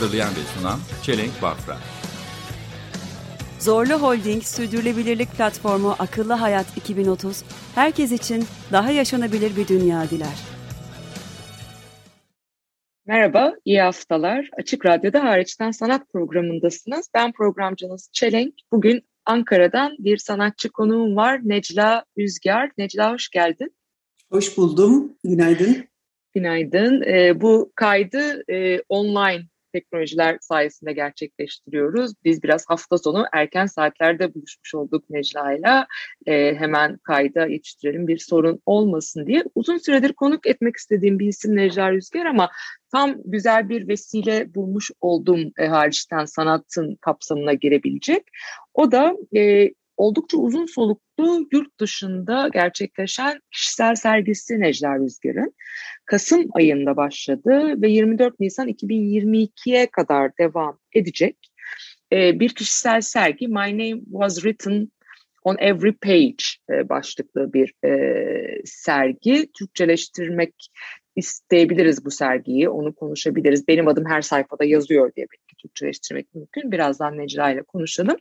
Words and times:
Hazırlayan 0.00 0.30
ve 0.30 0.40
sunan 0.40 0.78
Çelenk 1.02 1.42
Bafra 1.42 1.76
Zorlu 3.58 3.92
Holding 3.92 4.42
Sürdürülebilirlik 4.42 5.32
Platformu 5.32 5.94
Akıllı 5.98 6.32
Hayat 6.32 6.76
2030, 6.76 7.42
herkes 7.74 8.12
için 8.12 8.44
daha 8.72 8.90
yaşanabilir 8.90 9.56
bir 9.56 9.68
dünya 9.68 10.10
diler. 10.10 10.38
Merhaba, 13.06 13.54
iyi 13.64 13.80
haftalar. 13.80 14.50
Açık 14.58 14.86
Radyo'da 14.86 15.24
hariçten 15.24 15.70
sanat 15.70 16.12
programındasınız. 16.12 17.08
Ben 17.14 17.32
programcınız 17.32 18.10
Çelenk. 18.12 18.54
Bugün 18.72 19.02
Ankara'dan 19.26 19.96
bir 19.98 20.16
sanatçı 20.16 20.68
konuğum 20.68 21.16
var. 21.16 21.40
Necla 21.44 22.04
Üzger. 22.16 22.70
Necla 22.78 23.12
hoş 23.12 23.28
geldin. 23.28 23.74
Hoş 24.30 24.56
buldum. 24.56 25.12
Günaydın. 25.24 25.84
Günaydın. 26.34 27.02
Ee, 27.02 27.40
bu 27.40 27.72
kaydı 27.74 28.52
e, 28.52 28.80
online 28.88 29.50
teknolojiler 29.72 30.38
sayesinde 30.40 30.92
gerçekleştiriyoruz. 30.92 32.12
Biz 32.24 32.42
biraz 32.42 32.64
hafta 32.68 32.98
sonu 32.98 33.24
erken 33.32 33.66
saatlerde 33.66 34.34
buluşmuş 34.34 34.74
olduk 34.74 35.10
Necla'yla. 35.10 35.86
Ee, 36.26 36.54
hemen 36.54 36.96
kayda 36.96 37.46
yetiştirelim 37.46 38.08
bir 38.08 38.18
sorun 38.18 38.62
olmasın 38.66 39.26
diye. 39.26 39.44
Uzun 39.54 39.78
süredir 39.78 40.12
konuk 40.12 40.46
etmek 40.46 40.76
istediğim 40.76 41.18
bir 41.18 41.26
isim 41.26 41.56
Necla 41.56 41.92
Rüzgar 41.92 42.26
ama 42.26 42.50
tam 42.92 43.14
güzel 43.24 43.68
bir 43.68 43.88
vesile 43.88 44.54
bulmuş 44.54 44.90
oldum 45.00 45.52
e, 45.58 45.66
hariçten 45.66 46.24
sanatın 46.24 46.96
kapsamına 47.00 47.52
girebilecek. 47.52 48.22
O 48.74 48.92
da 48.92 49.16
e, 49.36 49.70
oldukça 50.00 50.38
uzun 50.38 50.66
soluklu 50.66 51.46
yurt 51.52 51.80
dışında 51.80 52.48
gerçekleşen 52.52 53.40
kişisel 53.50 53.94
sergisi 53.94 54.60
Necla 54.60 54.98
Rüzgar'ın. 54.98 55.54
Kasım 56.04 56.48
ayında 56.52 56.96
başladı 56.96 57.82
ve 57.82 57.90
24 57.90 58.40
Nisan 58.40 58.68
2022'ye 58.68 59.86
kadar 59.86 60.38
devam 60.38 60.78
edecek. 60.94 61.36
Ee, 62.12 62.40
bir 62.40 62.48
kişisel 62.48 63.00
sergi 63.00 63.48
My 63.48 63.54
Name 63.54 64.00
Was 64.12 64.34
Written 64.34 64.88
on 65.42 65.56
Every 65.58 65.92
Page 65.92 66.44
e, 66.70 66.88
başlıklı 66.88 67.52
bir 67.52 67.74
e, 67.84 68.62
sergi. 68.64 69.52
Türkçeleştirmek 69.58 70.54
isteyebiliriz 71.16 72.04
bu 72.04 72.10
sergiyi, 72.10 72.68
onu 72.68 72.94
konuşabiliriz. 72.94 73.68
Benim 73.68 73.88
adım 73.88 74.04
her 74.06 74.22
sayfada 74.22 74.64
yazıyor 74.64 75.12
diye 75.16 75.26
belki 75.32 75.49
Türkçeleştirmek 75.62 76.34
mümkün. 76.34 76.72
Birazdan 76.72 77.18
Necla 77.18 77.50
ile 77.50 77.62
konuşalım. 77.62 78.16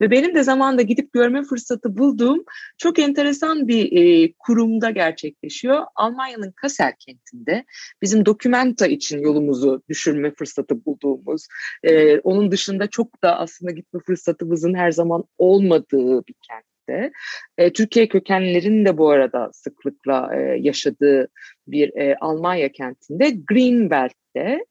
Ve 0.00 0.10
benim 0.10 0.34
de 0.34 0.42
zamanda 0.42 0.82
gidip 0.82 1.12
görme 1.12 1.42
fırsatı 1.42 1.98
bulduğum 1.98 2.44
çok 2.78 2.98
enteresan 2.98 3.68
bir 3.68 3.92
e, 3.92 4.32
kurumda 4.38 4.90
gerçekleşiyor. 4.90 5.84
Almanya'nın 5.94 6.52
Kassel 6.52 6.92
kentinde 6.98 7.64
bizim 8.02 8.26
dokumenta 8.26 8.86
için 8.86 9.18
yolumuzu 9.18 9.82
düşürme 9.88 10.34
fırsatı 10.34 10.84
bulduğumuz, 10.84 11.46
e, 11.82 12.18
onun 12.18 12.50
dışında 12.50 12.86
çok 12.86 13.22
da 13.22 13.38
aslında 13.38 13.72
gitme 13.72 14.00
fırsatımızın 14.06 14.74
her 14.74 14.90
zaman 14.90 15.24
olmadığı 15.38 16.26
bir 16.26 16.34
kentte. 16.48 17.12
E, 17.58 17.72
Türkiye 17.72 18.08
kökenlerin 18.08 18.84
de 18.84 18.98
bu 18.98 19.10
arada 19.10 19.50
sıklıkla 19.52 20.30
e, 20.36 20.40
yaşadığı 20.40 21.28
bir 21.66 21.96
e, 21.96 22.16
Almanya 22.20 22.72
kentinde 22.72 23.30
Greenwald'de 23.30 24.66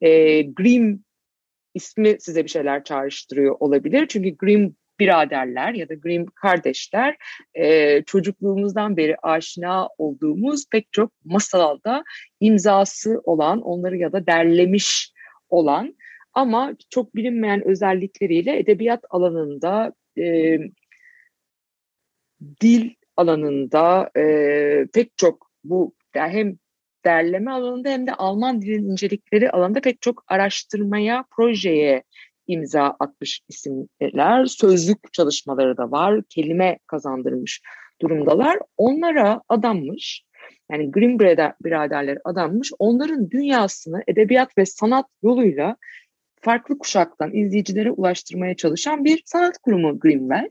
e, 0.00 0.42
Green 0.42 1.05
ismi 1.76 2.16
size 2.20 2.44
bir 2.44 2.48
şeyler 2.48 2.84
çağrıştırıyor 2.84 3.56
olabilir. 3.60 4.06
Çünkü 4.08 4.36
Grimm 4.36 4.74
biraderler 4.98 5.74
ya 5.74 5.88
da 5.88 5.94
Grimm 5.94 6.26
kardeşler 6.26 7.16
e, 7.54 8.02
çocukluğumuzdan 8.02 8.96
beri 8.96 9.16
aşina 9.22 9.88
olduğumuz 9.98 10.64
pek 10.70 10.92
çok 10.92 11.12
masalda 11.24 12.04
imzası 12.40 13.20
olan, 13.24 13.62
onları 13.62 13.96
ya 13.96 14.12
da 14.12 14.26
derlemiş 14.26 15.12
olan 15.48 15.96
ama 16.34 16.72
çok 16.90 17.14
bilinmeyen 17.14 17.68
özellikleriyle 17.68 18.58
edebiyat 18.58 19.04
alanında, 19.10 19.92
e, 20.18 20.58
dil 22.60 22.90
alanında 23.16 24.10
e, 24.16 24.86
pek 24.94 25.18
çok 25.18 25.50
bu 25.64 25.94
yani 26.14 26.32
hem 26.32 26.56
derleme 27.06 27.50
alanında 27.50 27.88
hem 27.88 28.06
de 28.06 28.14
Alman 28.14 28.62
dilinin 28.62 28.90
incelikleri 28.90 29.50
alanında 29.50 29.80
pek 29.80 30.02
çok 30.02 30.24
araştırmaya, 30.28 31.24
projeye 31.36 32.02
imza 32.46 32.96
atmış 33.00 33.40
isimler. 33.48 34.44
Sözlük 34.44 35.12
çalışmaları 35.12 35.76
da 35.76 35.90
var, 35.90 36.22
kelime 36.28 36.78
kazandırmış 36.86 37.60
durumdalar. 38.02 38.58
Onlara 38.76 39.40
adanmış, 39.48 40.22
yani 40.72 40.90
Grimm 40.90 41.18
biraderleri 41.64 42.18
adanmış, 42.24 42.72
onların 42.78 43.30
dünyasını 43.30 44.02
edebiyat 44.08 44.58
ve 44.58 44.66
sanat 44.66 45.06
yoluyla 45.22 45.76
farklı 46.40 46.78
kuşaktan 46.78 47.34
izleyicilere 47.34 47.90
ulaştırmaya 47.90 48.56
çalışan 48.56 49.04
bir 49.04 49.22
sanat 49.24 49.58
kurumu 49.58 50.00
Greenwell. 50.00 50.50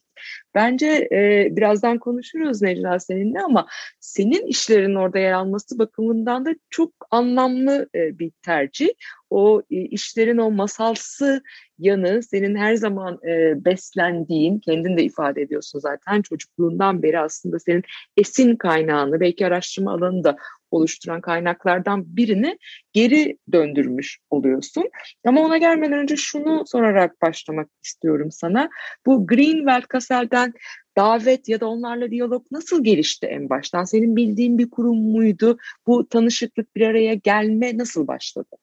Bence 0.56 1.08
e, 1.12 1.48
birazdan 1.52 1.98
konuşuruz 1.98 2.62
Necla 2.62 3.00
seninle 3.00 3.42
ama 3.42 3.68
senin 4.00 4.48
işlerin 4.48 4.96
orada 4.96 5.20
yer 5.20 5.32
alması 5.32 5.80
bakımından 5.80 6.46
da 6.46 6.56
çok 6.70 6.92
anlamlı 7.12 7.90
e, 7.96 8.20
bir 8.20 8.32
tercih. 8.46 8.90
O 9.30 9.62
e, 9.72 9.76
işlerin 9.76 10.38
o 10.38 10.52
masalsı 10.52 11.44
yanı 11.80 12.24
senin 12.24 12.56
her 12.56 12.76
zaman 12.76 13.20
e, 13.28 13.66
beslendiğin, 13.66 14.60
kendin 14.60 14.98
de 14.98 15.04
ifade 15.04 15.42
ediyorsun 15.42 15.80
zaten 15.80 16.22
çocukluğundan 16.22 17.04
beri 17.04 17.20
aslında 17.20 17.60
senin 17.60 17.84
esin 18.18 18.56
kaynağını, 18.56 19.20
belki 19.20 19.48
araştırma 19.48 19.92
alanını 19.94 20.24
da 20.24 20.38
oluşturan 20.76 21.22
kaynaklardan 21.22 22.18
birini 22.18 22.58
geri 22.94 23.38
döndürmüş 23.52 24.20
oluyorsun. 24.30 24.90
Ama 25.26 25.42
ona 25.42 25.58
gelmeden 25.58 26.00
önce 26.00 26.16
şunu 26.16 26.64
sorarak 26.68 27.22
başlamak 27.22 27.70
istiyorum 27.84 28.32
sana. 28.32 28.70
Bu 29.06 29.28
Greenwald 29.28 29.84
Kassel'den 29.84 30.54
davet 30.98 31.50
ya 31.50 31.60
da 31.60 31.68
onlarla 31.68 32.12
diyalog 32.12 32.46
nasıl 32.52 32.84
gelişti 32.84 33.26
en 33.26 33.50
baştan? 33.50 33.84
Senin 33.84 34.16
bildiğin 34.16 34.58
bir 34.58 34.70
kurum 34.70 35.12
muydu? 35.12 35.58
Bu 35.88 36.08
tanışıklık 36.10 36.76
bir 36.76 36.82
araya 36.82 37.14
gelme 37.14 37.78
nasıl 37.78 38.08
başladı? 38.08 38.56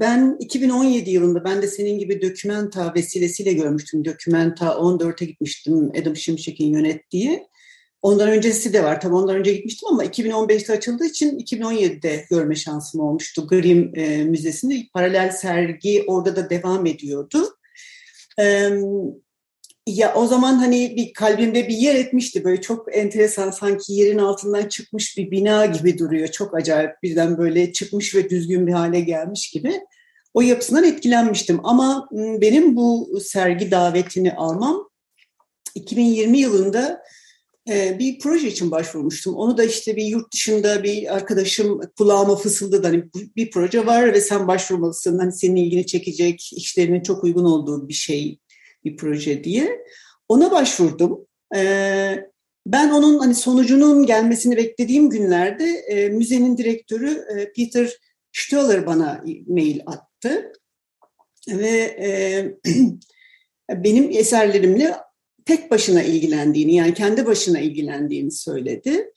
Ben 0.00 0.36
2017 0.40 1.10
yılında 1.10 1.44
ben 1.44 1.62
de 1.62 1.66
senin 1.66 1.98
gibi 1.98 2.22
Documenta 2.22 2.94
vesilesiyle 2.94 3.52
görmüştüm. 3.52 4.04
Documenta 4.04 4.66
14'e 4.66 5.26
gitmiştim 5.26 5.92
Adam 6.02 6.16
Şimşek'in 6.16 6.72
yönettiği. 6.72 7.48
Ondan 8.02 8.28
öncesi 8.28 8.72
de 8.72 8.84
var. 8.84 9.00
Tabii 9.00 9.14
ondan 9.14 9.36
önce 9.36 9.52
gitmiştim 9.52 9.88
ama 9.92 10.04
2015'te 10.04 10.72
açıldığı 10.72 11.06
için 11.06 11.38
2017'de 11.38 12.26
görme 12.30 12.54
şansım 12.54 13.00
olmuştu. 13.00 13.46
Grimm 13.48 13.92
e, 13.96 14.24
Müzesi'nde 14.24 14.74
paralel 14.94 15.30
sergi 15.30 16.04
orada 16.06 16.36
da 16.36 16.50
devam 16.50 16.86
ediyordu. 16.86 17.56
E, 18.40 18.70
ya 19.86 20.14
o 20.14 20.26
zaman 20.26 20.54
hani 20.54 20.96
bir 20.96 21.12
kalbimde 21.12 21.68
bir 21.68 21.76
yer 21.76 21.94
etmişti. 21.94 22.44
Böyle 22.44 22.60
çok 22.60 22.96
enteresan 22.96 23.50
sanki 23.50 23.92
yerin 23.92 24.18
altından 24.18 24.68
çıkmış 24.68 25.18
bir 25.18 25.30
bina 25.30 25.66
gibi 25.66 25.98
duruyor. 25.98 26.28
Çok 26.28 26.56
acayip 26.56 27.02
birden 27.02 27.38
böyle 27.38 27.72
çıkmış 27.72 28.14
ve 28.14 28.30
düzgün 28.30 28.66
bir 28.66 28.72
hale 28.72 29.00
gelmiş 29.00 29.50
gibi. 29.50 29.80
O 30.34 30.40
yapısından 30.40 30.84
etkilenmiştim. 30.84 31.60
Ama 31.66 32.08
benim 32.12 32.76
bu 32.76 33.18
sergi 33.24 33.70
davetini 33.70 34.32
almam 34.32 34.88
2020 35.74 36.38
yılında 36.38 37.02
bir 37.68 38.18
proje 38.18 38.48
için 38.48 38.70
başvurmuştum. 38.70 39.34
Onu 39.34 39.58
da 39.58 39.64
işte 39.64 39.96
bir 39.96 40.04
yurt 40.04 40.32
dışında 40.32 40.82
bir 40.82 41.16
arkadaşım 41.16 41.80
kulağıma 41.98 42.36
fısıldadı. 42.36 42.86
Hani 42.86 43.04
bir 43.36 43.50
proje 43.50 43.86
var 43.86 44.12
ve 44.12 44.20
sen 44.20 44.48
başvurmalısın. 44.48 45.18
Hani 45.18 45.32
senin 45.32 45.56
ilgini 45.56 45.86
çekecek, 45.86 46.52
işlerinin 46.52 47.02
çok 47.02 47.24
uygun 47.24 47.44
olduğu 47.44 47.88
bir 47.88 47.94
şey, 47.94 48.38
bir 48.84 48.96
proje 48.96 49.44
diye. 49.44 49.84
Ona 50.28 50.50
başvurdum. 50.50 51.26
Ee, 51.56 52.24
ben 52.66 52.90
onun 52.90 53.18
hani 53.18 53.34
sonucunun 53.34 54.06
gelmesini 54.06 54.56
beklediğim 54.56 55.10
günlerde 55.10 55.64
e, 55.64 56.08
müzenin 56.08 56.56
direktörü 56.56 57.24
e, 57.36 57.52
Peter 57.52 57.92
Stoller 58.32 58.86
bana 58.86 59.24
mail 59.46 59.80
attı. 59.86 60.52
Ve 61.48 61.96
e, 62.00 62.10
benim 63.84 64.10
eserlerimle 64.10 64.94
tek 65.48 65.70
başına 65.70 66.02
ilgilendiğini 66.02 66.74
yani 66.74 66.94
kendi 66.94 67.26
başına 67.26 67.60
ilgilendiğini 67.60 68.30
söyledi. 68.30 69.12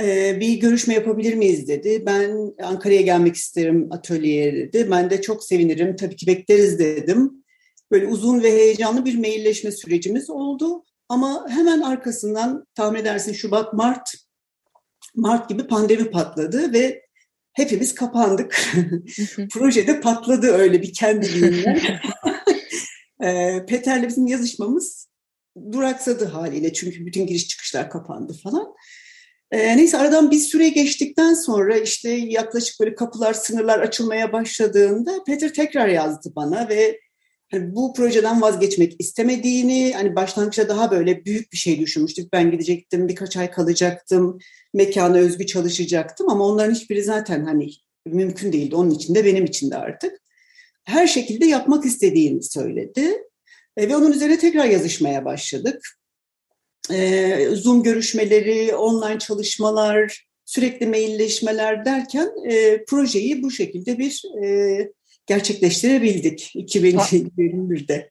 Ee, 0.00 0.40
bir 0.40 0.60
görüşme 0.60 0.94
yapabilir 0.94 1.34
miyiz 1.34 1.68
dedi. 1.68 2.02
Ben 2.06 2.54
Ankara'ya 2.62 3.00
gelmek 3.00 3.36
isterim 3.36 3.88
atölyeye 3.90 4.54
dedi. 4.54 4.88
Ben 4.90 5.10
de 5.10 5.22
çok 5.22 5.44
sevinirim 5.44 5.96
tabii 5.96 6.16
ki 6.16 6.26
bekleriz 6.26 6.78
dedim. 6.78 7.44
Böyle 7.90 8.06
uzun 8.06 8.42
ve 8.42 8.52
heyecanlı 8.52 9.04
bir 9.04 9.18
mailleşme 9.18 9.70
sürecimiz 9.70 10.30
oldu. 10.30 10.84
Ama 11.08 11.46
hemen 11.48 11.80
arkasından 11.80 12.66
tahmin 12.74 13.00
edersin 13.00 13.32
Şubat, 13.32 13.72
Mart, 13.72 14.14
Mart 15.14 15.48
gibi 15.48 15.66
pandemi 15.66 16.10
patladı 16.10 16.72
ve 16.72 17.02
hepimiz 17.52 17.94
kapandık. 17.94 18.66
Projede 19.52 20.00
patladı 20.00 20.46
öyle 20.46 20.82
bir 20.82 20.92
kendiliğinden. 20.92 21.80
Ee, 23.24 23.66
Peter'le 23.68 24.08
bizim 24.08 24.26
yazışmamız 24.26 25.09
duraksadı 25.72 26.24
haliyle 26.24 26.72
çünkü 26.72 27.06
bütün 27.06 27.26
giriş 27.26 27.48
çıkışlar 27.48 27.90
kapandı 27.90 28.32
falan. 28.42 28.74
Ee, 29.50 29.76
neyse 29.76 29.98
aradan 29.98 30.30
bir 30.30 30.38
süre 30.38 30.68
geçtikten 30.68 31.34
sonra 31.34 31.76
işte 31.76 32.10
yaklaşık 32.10 32.80
böyle 32.80 32.94
kapılar, 32.94 33.34
sınırlar 33.34 33.78
açılmaya 33.78 34.32
başladığında 34.32 35.24
Peter 35.26 35.54
tekrar 35.54 35.88
yazdı 35.88 36.32
bana 36.36 36.68
ve 36.68 37.00
hani 37.50 37.74
bu 37.74 37.92
projeden 37.92 38.42
vazgeçmek 38.42 38.96
istemediğini, 38.98 39.92
hani 39.92 40.16
başlangıçta 40.16 40.68
daha 40.68 40.90
böyle 40.90 41.24
büyük 41.24 41.52
bir 41.52 41.58
şey 41.58 41.80
düşünmüştük. 41.80 42.32
Ben 42.32 42.50
gidecektim, 42.50 43.08
birkaç 43.08 43.36
ay 43.36 43.50
kalacaktım, 43.50 44.38
mekana 44.74 45.16
özgü 45.16 45.46
çalışacaktım 45.46 46.28
ama 46.28 46.46
onların 46.46 46.74
hiçbiri 46.74 47.02
zaten 47.02 47.44
hani 47.44 47.70
mümkün 48.06 48.52
değildi. 48.52 48.76
Onun 48.76 48.90
için 48.90 49.14
de 49.14 49.24
benim 49.24 49.44
için 49.44 49.70
de 49.70 49.76
artık. 49.76 50.12
Her 50.84 51.06
şekilde 51.06 51.46
yapmak 51.46 51.84
istediğini 51.84 52.42
söyledi. 52.42 53.29
E, 53.80 53.88
ve 53.88 53.96
onun 53.96 54.12
üzerine 54.12 54.38
tekrar 54.38 54.64
yazışmaya 54.64 55.24
başladık. 55.24 55.98
E, 56.92 57.46
Zoom 57.52 57.82
görüşmeleri, 57.82 58.74
online 58.74 59.18
çalışmalar, 59.18 60.26
sürekli 60.44 60.86
mailleşmeler 60.86 61.84
derken 61.84 62.30
e, 62.50 62.84
projeyi 62.84 63.42
bu 63.42 63.50
şekilde 63.50 63.98
bir 63.98 64.22
e, 64.44 64.92
gerçekleştirebildik 65.26 66.52
2021'de. 66.54 68.10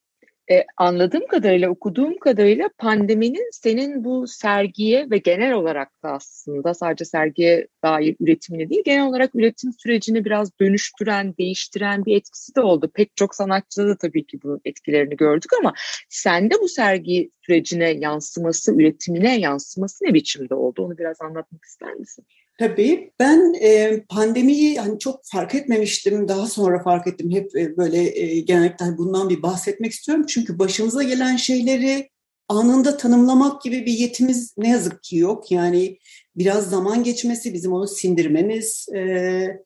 E, 0.52 0.66
anladığım 0.78 1.28
kadarıyla, 1.28 1.70
okuduğum 1.70 2.18
kadarıyla 2.18 2.70
pandeminin 2.78 3.50
senin 3.52 4.04
bu 4.04 4.28
sergiye 4.28 5.10
ve 5.12 5.18
genel 5.18 5.54
olarak 5.54 6.04
da 6.04 6.12
aslında 6.12 6.74
sadece 6.74 7.06
sergiye 7.06 7.68
dair 7.84 8.16
üretimine 8.20 8.70
değil, 8.70 8.82
genel 8.86 9.08
olarak 9.08 9.36
üretim 9.36 9.74
sürecini 9.74 10.26
biraz 10.26 10.60
dönüştüren, 10.60 11.38
değiştiren 11.38 12.06
bir 12.06 12.16
etkisi 12.18 12.56
de 12.56 12.62
oldu. 12.62 12.92
Pek 12.94 13.16
çok 13.16 13.36
sanatçıda 13.36 13.88
da 13.88 13.98
tabii 13.98 14.26
ki 14.26 14.40
bu 14.44 14.60
etkilerini 14.66 15.16
gördük 15.18 15.52
ama 15.60 15.74
sende 16.10 16.56
bu 16.62 16.68
sergi 16.68 17.32
sürecine 17.42 17.90
yansıması, 17.92 18.76
üretimine 18.76 19.40
yansıması 19.40 20.06
ne 20.06 20.14
biçimde 20.14 20.56
oldu? 20.56 20.82
Onu 20.86 20.98
biraz 20.98 21.22
anlatmak 21.22 21.66
ister 21.66 21.94
misin? 21.94 22.26
Tabii 22.60 23.12
ben 23.20 23.54
e, 23.62 24.02
pandemiyi 24.10 24.80
hani 24.80 25.00
çok 25.00 25.22
fark 25.24 25.56
etmemiştim. 25.56 26.28
Daha 26.28 26.46
sonra 26.46 26.84
fark 26.84 27.08
ettim. 27.08 27.32
Hep 27.32 27.56
e, 27.56 27.78
böyle 27.78 28.20
e, 28.20 28.40
genellikle 28.40 28.86
hani 28.86 28.98
bundan 28.98 29.30
bir 29.30 29.42
bahsetmek 29.42 29.92
istiyorum. 29.92 30.26
Çünkü 30.28 30.60
başımıza 30.60 31.04
gelen 31.04 31.36
şeyleri 31.36 32.10
anında 32.48 32.98
tanımlamak 32.98 33.62
gibi 33.62 33.86
bir 33.86 33.94
yetimiz 33.94 34.54
ne 34.58 34.70
yazık 34.70 35.04
ki 35.04 35.18
yok. 35.18 35.52
Yani 35.52 35.98
biraz 36.36 36.70
zaman 36.70 37.04
geçmesi, 37.04 37.54
bizim 37.54 37.74
onu 37.74 37.88
sindirmemiz, 37.88 38.90
e, 38.96 39.62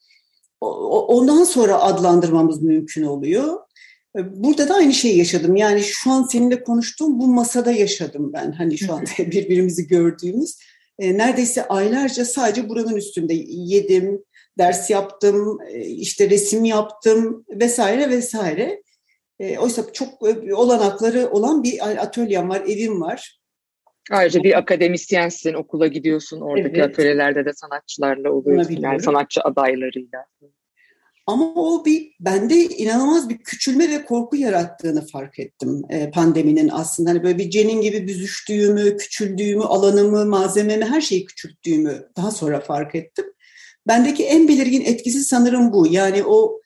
ondan 0.61 1.43
sonra 1.43 1.81
adlandırmamız 1.81 2.61
mümkün 2.61 3.03
oluyor. 3.03 3.57
E, 4.17 4.43
burada 4.43 4.69
da 4.69 4.75
aynı 4.75 4.93
şeyi 4.93 5.17
yaşadım. 5.17 5.55
Yani 5.55 5.81
şu 5.83 6.11
an 6.11 6.23
seninle 6.23 6.63
konuştuğum 6.63 7.19
bu 7.19 7.27
masada 7.27 7.71
yaşadım 7.71 8.33
ben. 8.33 8.51
Hani 8.51 8.77
şu 8.77 8.93
an 8.93 9.05
birbirimizi 9.19 9.87
gördüğümüz 9.87 10.57
e, 10.99 11.17
neredeyse 11.17 11.67
aylarca 11.67 12.25
sadece 12.25 12.69
buranın 12.69 12.95
üstünde 12.95 13.33
yedim, 13.47 14.23
ders 14.57 14.89
yaptım, 14.89 15.57
e, 15.67 15.79
işte 15.79 16.29
resim 16.29 16.65
yaptım 16.65 17.45
vesaire 17.49 18.09
vesaire. 18.09 18.83
E, 19.39 19.57
oysa 19.57 19.93
çok 19.93 20.29
e, 20.29 20.55
olanakları 20.55 21.29
olan 21.31 21.63
bir 21.63 22.01
atölyem 22.03 22.49
var, 22.49 22.61
evim 22.67 23.01
var. 23.01 23.39
Ayrıca 24.11 24.43
bir 24.43 24.57
akademisyensin, 24.57 25.53
okula 25.53 25.87
gidiyorsun, 25.87 26.41
oradaki 26.41 26.75
evet. 26.75 26.89
atölyelerde 26.89 27.45
de 27.45 27.53
sanatçılarla 27.53 28.31
oluyorsun, 28.31 28.77
yani 28.79 28.99
sanatçı 28.99 29.41
adaylarıyla. 29.41 30.25
Ama 31.25 31.53
o 31.55 31.85
bir 31.85 32.11
bende 32.19 32.55
inanılmaz 32.55 33.29
bir 33.29 33.37
küçülme 33.37 33.89
ve 33.89 34.05
korku 34.05 34.35
yarattığını 34.35 35.07
fark 35.07 35.39
ettim 35.39 35.81
e, 35.89 36.11
pandeminin 36.11 36.69
aslında. 36.69 37.09
Hani 37.09 37.23
böyle 37.23 37.37
bir 37.37 37.49
cenin 37.49 37.81
gibi 37.81 38.07
büzüştüğümü, 38.07 38.97
küçüldüğümü, 38.97 39.63
alanımı, 39.63 40.25
malzememi, 40.25 40.85
her 40.85 41.01
şeyi 41.01 41.25
küçülttüğümü 41.25 42.09
daha 42.17 42.31
sonra 42.31 42.59
fark 42.59 42.95
ettim. 42.95 43.25
Bendeki 43.87 44.25
en 44.25 44.47
belirgin 44.47 44.85
etkisi 44.85 45.23
sanırım 45.23 45.73
bu. 45.73 45.87
Yani 45.87 46.23
o 46.23 46.61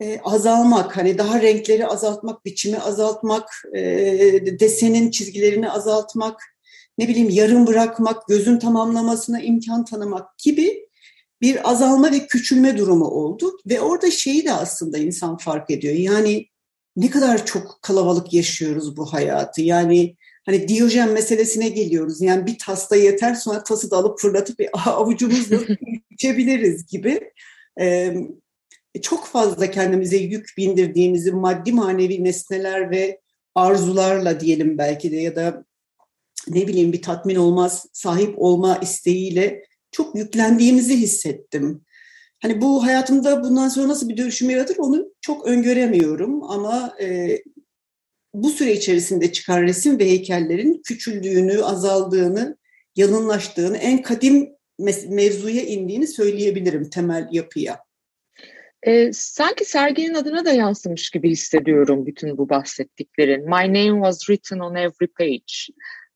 e, 0.00 0.20
azalmak, 0.24 0.96
hani 0.96 1.18
daha 1.18 1.42
renkleri 1.42 1.86
azaltmak, 1.86 2.44
biçimi 2.44 2.78
azaltmak, 2.78 3.48
e, 3.74 3.80
desenin 4.60 5.10
çizgilerini 5.10 5.70
azaltmak, 5.70 6.40
ne 6.98 7.08
bileyim 7.08 7.30
yarım 7.30 7.66
bırakmak, 7.66 8.28
gözün 8.28 8.58
tamamlamasına 8.58 9.40
imkan 9.40 9.84
tanımak 9.84 10.38
gibi 10.38 10.83
bir 11.44 11.70
azalma 11.70 12.12
ve 12.12 12.26
küçülme 12.26 12.78
durumu 12.78 13.04
oldu 13.04 13.58
ve 13.66 13.80
orada 13.80 14.10
şeyi 14.10 14.44
de 14.44 14.52
aslında 14.52 14.98
insan 14.98 15.36
fark 15.36 15.70
ediyor. 15.70 15.94
Yani 15.94 16.46
ne 16.96 17.10
kadar 17.10 17.46
çok 17.46 17.78
kalabalık 17.82 18.32
yaşıyoruz 18.32 18.96
bu 18.96 19.12
hayatı. 19.12 19.62
Yani 19.62 20.16
hani 20.46 20.68
Diyojen 20.68 21.10
meselesine 21.10 21.68
geliyoruz. 21.68 22.20
Yani 22.20 22.46
bir 22.46 22.58
tasta 22.58 22.96
yeter 22.96 23.34
sonra 23.34 23.64
tası 23.64 23.90
da 23.90 23.96
alıp 23.96 24.18
fırlatıp 24.20 24.60
avucumuzla 24.86 25.56
içebiliriz 26.10 26.86
gibi. 26.86 27.30
Ee, 27.80 28.16
çok 29.02 29.26
fazla 29.26 29.70
kendimize 29.70 30.16
yük 30.16 30.48
bindirdiğimizi 30.58 31.32
maddi 31.32 31.72
manevi 31.72 32.24
nesneler 32.24 32.90
ve 32.90 33.20
arzularla 33.54 34.40
diyelim 34.40 34.78
belki 34.78 35.12
de 35.12 35.16
ya 35.16 35.36
da 35.36 35.64
ne 36.48 36.68
bileyim 36.68 36.92
bir 36.92 37.02
tatmin 37.02 37.36
olmaz 37.36 37.86
sahip 37.92 38.34
olma 38.36 38.76
isteğiyle 38.76 39.62
çok 39.94 40.14
yüklendiğimizi 40.14 40.96
hissettim. 40.96 41.84
Hani 42.42 42.60
bu 42.60 42.84
hayatımda 42.84 43.42
bundan 43.42 43.68
sonra 43.68 43.88
nasıl 43.88 44.08
bir 44.08 44.16
dönüşüm 44.16 44.50
yaratır 44.50 44.76
onu 44.78 45.06
çok 45.20 45.46
öngöremiyorum 45.46 46.42
ama 46.42 46.94
e, 47.02 47.38
bu 48.34 48.50
süre 48.50 48.72
içerisinde 48.72 49.32
çıkan 49.32 49.62
resim 49.62 49.98
ve 49.98 50.04
heykellerin 50.04 50.82
küçüldüğünü, 50.84 51.64
azaldığını, 51.64 52.56
yalınlaştığını, 52.96 53.76
en 53.76 54.02
kadim 54.02 54.48
mevzuya 55.08 55.62
indiğini 55.62 56.06
söyleyebilirim 56.06 56.90
temel 56.90 57.28
yapıya. 57.32 57.78
E, 58.82 59.12
sanki 59.12 59.64
serginin 59.64 60.14
adına 60.14 60.44
da 60.44 60.52
yansımış 60.52 61.10
gibi 61.10 61.30
hissediyorum 61.30 62.06
bütün 62.06 62.38
bu 62.38 62.48
bahsettiklerin. 62.48 63.44
My 63.44 63.68
name 63.68 63.94
was 63.94 64.18
written 64.18 64.58
on 64.58 64.74
every 64.74 65.06
page. 65.18 65.74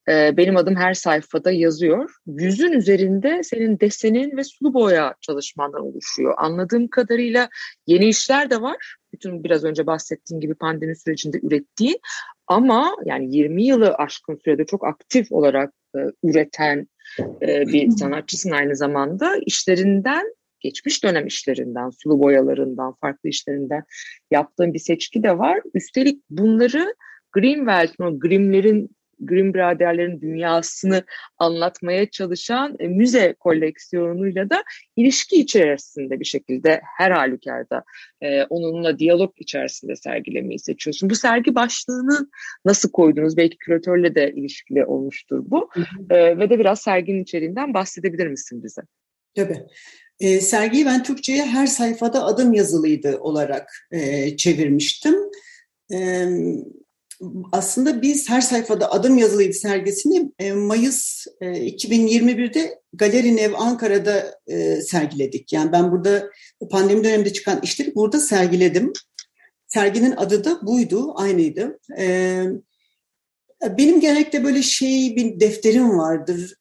Ee, 0.09 0.37
benim 0.37 0.57
adım 0.57 0.75
her 0.75 0.93
sayfada 0.93 1.51
yazıyor. 1.51 2.11
Yüzün 2.27 2.71
üzerinde 2.71 3.43
senin 3.43 3.79
desenin 3.79 4.37
ve 4.37 4.43
sulu 4.43 4.73
boya 4.73 5.15
çalışmandan 5.21 5.81
oluşuyor. 5.81 6.33
Anladığım 6.37 6.87
kadarıyla 6.87 7.49
yeni 7.87 8.09
işler 8.09 8.49
de 8.49 8.61
var. 8.61 8.95
Bütün 9.13 9.43
biraz 9.43 9.63
önce 9.63 9.85
bahsettiğim 9.85 10.41
gibi 10.41 10.55
pandemi 10.55 10.95
sürecinde 10.95 11.39
ürettiğin 11.43 11.99
ama 12.47 12.95
yani 13.05 13.35
20 13.35 13.63
yılı 13.63 13.93
aşkın 13.93 14.39
sürede 14.43 14.65
çok 14.65 14.87
aktif 14.87 15.31
olarak 15.31 15.73
e, 15.95 15.99
üreten 16.23 16.87
e, 17.41 17.67
bir 17.67 17.89
sanatçısın 17.91 18.51
aynı 18.51 18.75
zamanda. 18.75 19.35
işlerinden 19.45 20.33
geçmiş 20.59 21.03
dönem 21.03 21.27
işlerinden, 21.27 21.89
sulu 21.89 22.19
boyalarından, 22.19 22.93
farklı 23.01 23.29
işlerinden 23.29 23.83
yaptığın 24.31 24.73
bir 24.73 24.79
seçki 24.79 25.23
de 25.23 25.37
var. 25.37 25.61
Üstelik 25.73 26.23
bunları 26.29 26.95
Greenwald, 27.31 28.19
Grimm'lerin 28.19 28.98
Grimm 29.19 29.53
biraderlerin 29.53 30.21
dünyasını 30.21 31.03
anlatmaya 31.37 32.09
çalışan 32.09 32.75
e, 32.79 32.87
müze 32.87 33.35
koleksiyonuyla 33.39 34.49
da 34.49 34.63
ilişki 34.95 35.35
içerisinde 35.35 36.19
bir 36.19 36.25
şekilde 36.25 36.81
her 36.97 37.11
halükarda 37.11 37.83
e, 38.21 38.43
onunla 38.43 38.99
diyalog 38.99 39.33
içerisinde 39.37 39.95
sergilemeyi 39.95 40.59
seçiyorsun. 40.59 41.09
Bu 41.09 41.15
sergi 41.15 41.55
başlığını 41.55 42.29
nasıl 42.65 42.91
koydunuz? 42.91 43.37
Belki 43.37 43.57
küratörle 43.57 44.15
de 44.15 44.31
ilişkili 44.31 44.85
olmuştur 44.85 45.43
bu. 45.45 45.69
E, 46.09 46.37
ve 46.37 46.49
de 46.49 46.59
biraz 46.59 46.81
serginin 46.81 47.23
içeriğinden 47.23 47.73
bahsedebilir 47.73 48.27
misin 48.27 48.63
bize? 48.63 48.81
Tabii. 49.35 49.65
E, 50.19 50.41
sergiyi 50.41 50.85
ben 50.85 51.03
Türkçe'ye 51.03 51.45
her 51.45 51.67
sayfada 51.67 52.23
adım 52.25 52.53
yazılıydı 52.53 53.17
olarak 53.17 53.87
e, 53.91 54.37
çevirmiştim. 54.37 55.15
E, 55.93 56.25
aslında 57.51 58.01
biz 58.01 58.29
her 58.29 58.41
sayfada 58.41 58.91
adım 58.91 59.17
yazılıydı 59.17 59.53
sergisini 59.53 60.31
e, 60.39 60.53
Mayıs 60.53 61.27
2021'de 61.41 62.59
e, 62.59 62.79
Galeri 62.93 63.35
Nev 63.35 63.53
Ankara'da 63.53 64.39
e, 64.47 64.81
sergiledik. 64.81 65.53
Yani 65.53 65.71
ben 65.71 65.91
burada 65.91 66.29
o 66.59 66.69
pandemi 66.69 67.03
döneminde 67.03 67.33
çıkan 67.33 67.59
işleri 67.63 67.95
burada 67.95 68.19
sergiledim. 68.19 68.93
Serginin 69.67 70.13
adı 70.17 70.43
da 70.43 70.59
buydu, 70.67 71.13
aynıydı. 71.15 71.79
Benim 73.77 73.99
genellikle 73.99 74.43
böyle 74.43 74.61
şey 74.61 75.15
bir 75.15 75.39
defterim 75.39 75.97
vardır. 75.97 76.55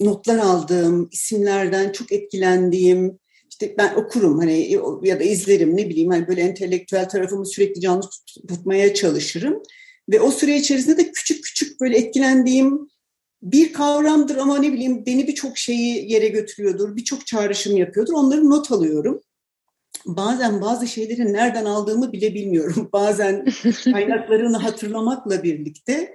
Notlar 0.00 0.38
aldığım, 0.38 1.08
isimlerden 1.12 1.92
çok 1.92 2.12
etkilendiğim, 2.12 3.18
işte 3.50 3.74
ben 3.78 3.94
okurum 3.94 4.38
hani 4.38 4.72
ya 5.02 5.20
da 5.20 5.24
izlerim 5.24 5.76
ne 5.76 5.88
bileyim 5.88 6.10
hani 6.10 6.28
böyle 6.28 6.40
entelektüel 6.40 7.08
tarafımı 7.08 7.46
sürekli 7.46 7.80
canlı 7.80 8.02
tutmaya 8.48 8.94
çalışırım. 8.94 9.62
Ve 10.10 10.20
o 10.20 10.30
süre 10.30 10.56
içerisinde 10.56 10.96
de 10.96 11.12
küçük 11.12 11.44
küçük 11.44 11.80
böyle 11.80 11.98
etkilendiğim 11.98 12.88
bir 13.42 13.72
kavramdır 13.72 14.36
ama 14.36 14.58
ne 14.58 14.72
bileyim 14.72 15.06
beni 15.06 15.28
birçok 15.28 15.58
şeyi 15.58 16.12
yere 16.12 16.28
götürüyordur, 16.28 16.96
birçok 16.96 17.26
çağrışım 17.26 17.76
yapıyordur. 17.76 18.12
Onları 18.12 18.50
not 18.50 18.72
alıyorum. 18.72 19.20
Bazen 20.06 20.60
bazı 20.60 20.86
şeyleri 20.86 21.32
nereden 21.32 21.64
aldığımı 21.64 22.12
bile 22.12 22.34
bilmiyorum. 22.34 22.88
Bazen 22.92 23.44
kaynaklarını 23.84 24.56
hatırlamakla 24.56 25.42
birlikte 25.42 26.14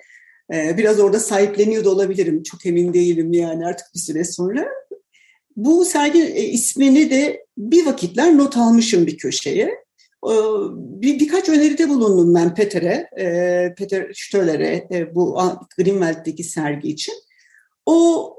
e, 0.53 0.77
biraz 0.77 0.99
orada 0.99 1.19
sahipleniyor 1.19 1.85
da 1.85 1.89
olabilirim. 1.89 2.43
Çok 2.43 2.65
emin 2.65 2.93
değilim 2.93 3.33
yani 3.33 3.65
artık 3.65 3.87
bir 3.95 3.99
süre 3.99 4.23
sonra. 4.23 4.67
Bu 5.55 5.85
sergi 5.85 6.23
e, 6.23 6.43
ismini 6.43 7.09
de 7.09 7.45
bir 7.57 7.85
vakitler 7.85 8.37
not 8.37 8.57
almışım 8.57 9.07
bir 9.07 9.17
köşeye. 9.17 9.84
Bir, 11.01 11.19
birkaç 11.19 11.49
öneride 11.49 11.89
bulundum 11.89 12.35
ben 12.35 12.55
Peter'e, 12.55 13.09
e, 13.19 13.73
Peter 13.77 14.13
Stöller'e 14.13 14.87
e, 14.91 15.15
bu 15.15 15.37
Greenwald'deki 15.77 16.43
sergi 16.43 16.89
için. 16.89 17.13
O 17.85 18.31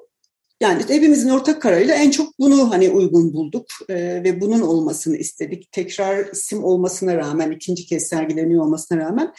yani 0.60 0.82
hepimizin 0.88 1.28
ortak 1.28 1.62
kararıyla 1.62 1.94
en 1.94 2.10
çok 2.10 2.38
bunu 2.38 2.70
hani 2.70 2.88
uygun 2.88 3.32
bulduk 3.32 3.66
e, 3.88 3.94
ve 3.94 4.40
bunun 4.40 4.60
olmasını 4.60 5.16
istedik. 5.16 5.72
Tekrar 5.72 6.32
isim 6.32 6.64
olmasına 6.64 7.16
rağmen, 7.16 7.50
ikinci 7.50 7.86
kez 7.86 8.08
sergileniyor 8.08 8.64
olmasına 8.64 8.98
rağmen. 8.98 9.32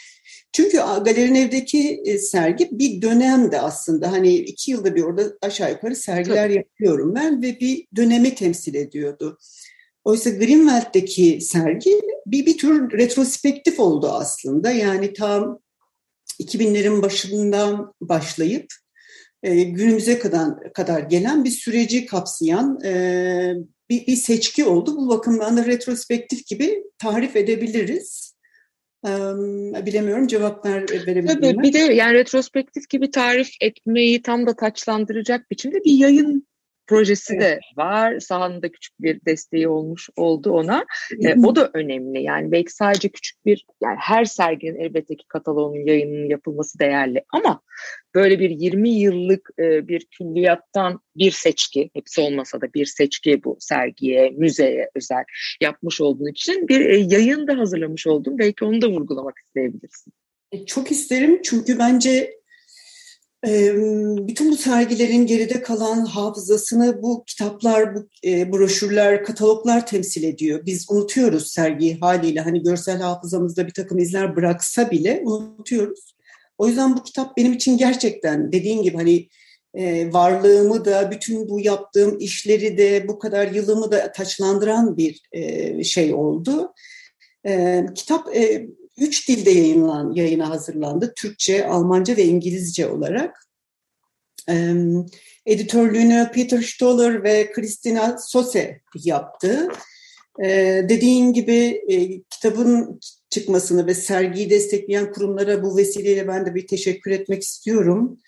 Çünkü 0.52 0.76
Galerinin 0.76 1.34
Ev'deki 1.34 2.02
e, 2.04 2.18
sergi 2.18 2.68
bir 2.72 3.02
dönemde 3.02 3.60
aslında 3.60 4.12
hani 4.12 4.34
iki 4.34 4.70
yılda 4.70 4.94
bir 4.94 5.02
orada 5.02 5.22
aşağı 5.42 5.70
yukarı 5.70 5.96
sergiler 5.96 6.48
Tabii. 6.48 6.56
yapıyorum 6.56 7.14
ben 7.14 7.42
ve 7.42 7.60
bir 7.60 7.86
dönemi 7.96 8.34
temsil 8.34 8.74
ediyordu. 8.74 9.38
Oysa 10.04 10.30
Greenwald'deki 10.30 11.40
sergi 11.40 12.00
bir, 12.32 12.46
bir 12.46 12.58
tür 12.58 12.98
retrospektif 12.98 13.80
oldu 13.80 14.12
aslında. 14.12 14.70
Yani 14.70 15.12
tam 15.12 15.58
2000'lerin 16.40 17.02
başından 17.02 17.92
başlayıp 18.00 18.66
e, 19.42 19.62
günümüze 19.62 20.18
kadar, 20.18 20.72
kadar 20.72 21.00
gelen 21.00 21.44
bir 21.44 21.50
süreci 21.50 22.06
kapsayan 22.06 22.84
e, 22.84 23.54
bir, 23.90 24.06
bir 24.06 24.16
seçki 24.16 24.64
oldu. 24.64 24.96
Bu 24.96 25.08
bakımdan 25.08 25.56
da 25.56 25.66
retrospektif 25.66 26.46
gibi 26.46 26.84
tarif 26.98 27.36
edebiliriz. 27.36 28.34
E, 29.06 29.10
bilemiyorum 29.86 30.26
cevap 30.26 30.66
ver, 30.66 30.82
verebilirim. 30.82 31.26
Tabii 31.26 31.62
bir 31.62 31.72
de 31.72 31.78
yani 31.78 32.14
retrospektif 32.14 32.88
gibi 32.88 33.10
tarif 33.10 33.50
etmeyi 33.60 34.22
tam 34.22 34.46
da 34.46 34.56
taçlandıracak 34.56 35.50
biçimde 35.50 35.84
bir 35.84 35.92
yayın 35.92 36.48
projesi 36.88 37.34
evet. 37.34 37.42
de 37.42 37.60
var. 37.76 38.20
Sahanda 38.20 38.72
küçük 38.72 39.00
bir 39.00 39.20
desteği 39.26 39.68
olmuş 39.68 40.08
oldu 40.16 40.50
ona. 40.50 40.84
E, 41.24 41.34
o 41.44 41.56
da 41.56 41.70
önemli. 41.74 42.22
Yani 42.22 42.52
belki 42.52 42.72
sadece 42.72 43.08
küçük 43.08 43.46
bir 43.46 43.66
yani 43.82 43.96
her 44.00 44.24
serginin 44.24 44.80
elbette 44.80 45.16
ki 45.16 45.24
kataloğunun 45.28 45.86
yayınının 45.86 46.28
yapılması 46.28 46.78
değerli 46.78 47.24
ama 47.32 47.60
böyle 48.14 48.38
bir 48.38 48.50
20 48.50 48.90
yıllık 48.90 49.50
e, 49.58 49.88
bir 49.88 50.06
külliyattan 50.18 51.00
bir 51.16 51.30
seçki, 51.30 51.90
hepsi 51.94 52.20
olmasa 52.20 52.60
da 52.60 52.74
bir 52.74 52.86
seçki 52.86 53.44
bu 53.44 53.56
sergiye, 53.60 54.30
müzeye 54.30 54.90
özel 54.94 55.24
yapmış 55.60 56.00
olduğun 56.00 56.30
için 56.30 56.68
bir 56.68 56.80
e, 56.80 56.96
yayın 56.96 57.46
da 57.46 57.58
hazırlamış 57.58 58.06
oldum. 58.06 58.38
Belki 58.38 58.64
onu 58.64 58.82
da 58.82 58.88
vurgulamak 58.88 59.38
isteyebilirsin. 59.38 60.12
E, 60.52 60.66
çok 60.66 60.90
isterim 60.90 61.40
çünkü 61.42 61.78
bence 61.78 62.37
bütün 64.28 64.50
bu 64.50 64.56
sergilerin 64.56 65.26
geride 65.26 65.62
kalan 65.62 66.04
hafızasını 66.04 67.02
bu 67.02 67.24
kitaplar, 67.26 67.94
bu 67.94 68.08
broşürler, 68.24 69.24
kataloglar 69.24 69.86
temsil 69.86 70.22
ediyor. 70.22 70.66
Biz 70.66 70.86
unutuyoruz 70.90 71.52
sergiyi 71.52 71.98
haliyle. 71.98 72.40
Hani 72.40 72.62
görsel 72.62 73.00
hafızamızda 73.00 73.66
bir 73.66 73.74
takım 73.74 73.98
izler 73.98 74.36
bıraksa 74.36 74.90
bile 74.90 75.22
unutuyoruz. 75.24 76.14
O 76.58 76.68
yüzden 76.68 76.96
bu 76.96 77.02
kitap 77.02 77.36
benim 77.36 77.52
için 77.52 77.78
gerçekten 77.78 78.52
dediğin 78.52 78.82
gibi 78.82 78.96
hani 78.96 79.28
varlığımı 80.12 80.84
da, 80.84 81.10
bütün 81.10 81.48
bu 81.48 81.60
yaptığım 81.60 82.18
işleri 82.18 82.78
de, 82.78 83.08
bu 83.08 83.18
kadar 83.18 83.52
yılımı 83.52 83.92
da 83.92 84.12
taçlandıran 84.12 84.96
bir 84.96 85.22
şey 85.84 86.14
oldu. 86.14 86.72
Kitap 87.94 88.28
üç 89.00 89.28
dilde 89.28 89.50
yayınlan, 89.50 90.12
yayına 90.12 90.50
hazırlandı. 90.50 91.12
Türkçe, 91.16 91.66
Almanca 91.66 92.16
ve 92.16 92.24
İngilizce 92.24 92.88
olarak. 92.88 93.48
Ee, 94.48 94.74
editörlüğünü 95.46 96.30
Peter 96.34 96.62
Stoller 96.62 97.24
ve 97.24 97.52
Christina 97.52 98.18
Sose 98.18 98.80
yaptı. 99.04 99.68
Ee, 100.44 100.86
dediğin 100.88 101.32
gibi 101.32 101.82
e, 101.88 102.22
kitabın 102.30 103.00
çıkmasını 103.30 103.86
ve 103.86 103.94
sergiyi 103.94 104.50
destekleyen 104.50 105.12
kurumlara 105.12 105.62
bu 105.62 105.76
vesileyle 105.76 106.28
ben 106.28 106.46
de 106.46 106.54
bir 106.54 106.66
teşekkür 106.66 107.10
etmek 107.10 107.42
istiyorum. 107.42 108.18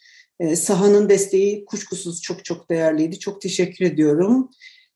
Ee, 0.41 0.57
sahanın 0.57 1.09
desteği 1.09 1.65
kuşkusuz 1.65 2.23
çok 2.23 2.45
çok 2.45 2.71
değerliydi. 2.71 3.19
Çok 3.19 3.41
teşekkür 3.41 3.85
ediyorum 3.85 4.51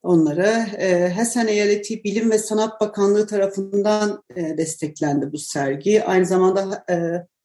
onlara. 0.05 0.67
E, 0.79 1.09
Hessen 1.17 1.47
Eyaleti 1.47 2.05
Bilim 2.05 2.31
ve 2.31 2.39
Sanat 2.39 2.81
Bakanlığı 2.81 3.27
tarafından 3.27 4.23
e, 4.37 4.59
desteklendi 4.59 5.33
bu 5.33 5.39
sergi. 5.39 6.05
Aynı 6.05 6.27
zamanda 6.27 6.85
e, 6.91 6.97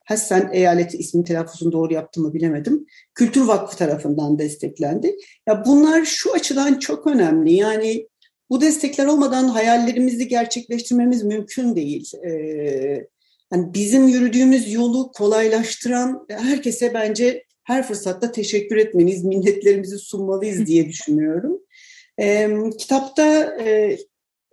Hessen 0.06 0.50
Eyaleti 0.54 0.98
ismi 0.98 1.24
telaffuzunu 1.24 1.72
doğru 1.72 1.94
yaptığımı 1.94 2.34
bilemedim. 2.34 2.86
Kültür 3.16 3.42
Vakfı 3.42 3.78
tarafından 3.78 4.40
desteklendi. 4.40 5.16
Ya 5.48 5.64
bunlar 5.66 6.06
şu 6.06 6.34
açıdan 6.34 6.80
çok 6.80 7.08
önemli. 7.08 7.54
Yani 7.54 8.08
bu 8.50 8.62
destekler 8.62 9.06
olmadan 9.06 9.48
hayallerimizi 9.48 10.28
gerçekleştirmemiz 10.28 11.24
mümkün 11.24 11.76
değil. 11.76 12.12
Ee, 12.24 12.32
yani 13.54 13.74
bizim 13.74 14.08
yürüdüğümüz 14.08 14.74
yolu 14.74 15.12
kolaylaştıran 15.12 16.26
herkese 16.30 16.94
bence 16.94 17.44
her 17.64 17.88
fırsatta 17.88 18.32
teşekkür 18.32 18.78
etmeniz, 18.78 19.24
minnetlerimizi 19.24 19.98
sunmalıyız 19.98 20.66
diye 20.66 20.88
düşünüyorum. 20.88 21.60
E, 22.20 22.50
kitapta 22.78 23.58
e, 23.64 23.98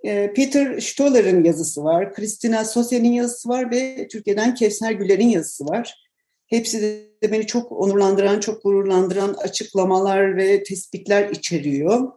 e, 0.05 0.33
Peter 0.33 0.81
Stoller'ın 0.81 1.45
yazısı 1.45 1.85
var, 1.85 2.15
Christina 2.15 2.65
Sose'nin 2.65 3.13
yazısı 3.13 3.49
var 3.49 3.71
ve 3.71 4.09
Türkiye'den 4.09 4.55
Kevser 4.55 4.93
Güler'in 4.93 5.29
yazısı 5.29 5.65
var. 5.65 6.07
Hepsi 6.47 6.83
de 6.83 7.33
beni 7.33 7.47
çok 7.47 7.73
onurlandıran, 7.73 8.41
çok 8.41 8.63
gururlandıran 8.63 9.35
açıklamalar 9.35 10.37
ve 10.37 10.63
tespitler 10.63 11.31
içeriyor. 11.31 12.13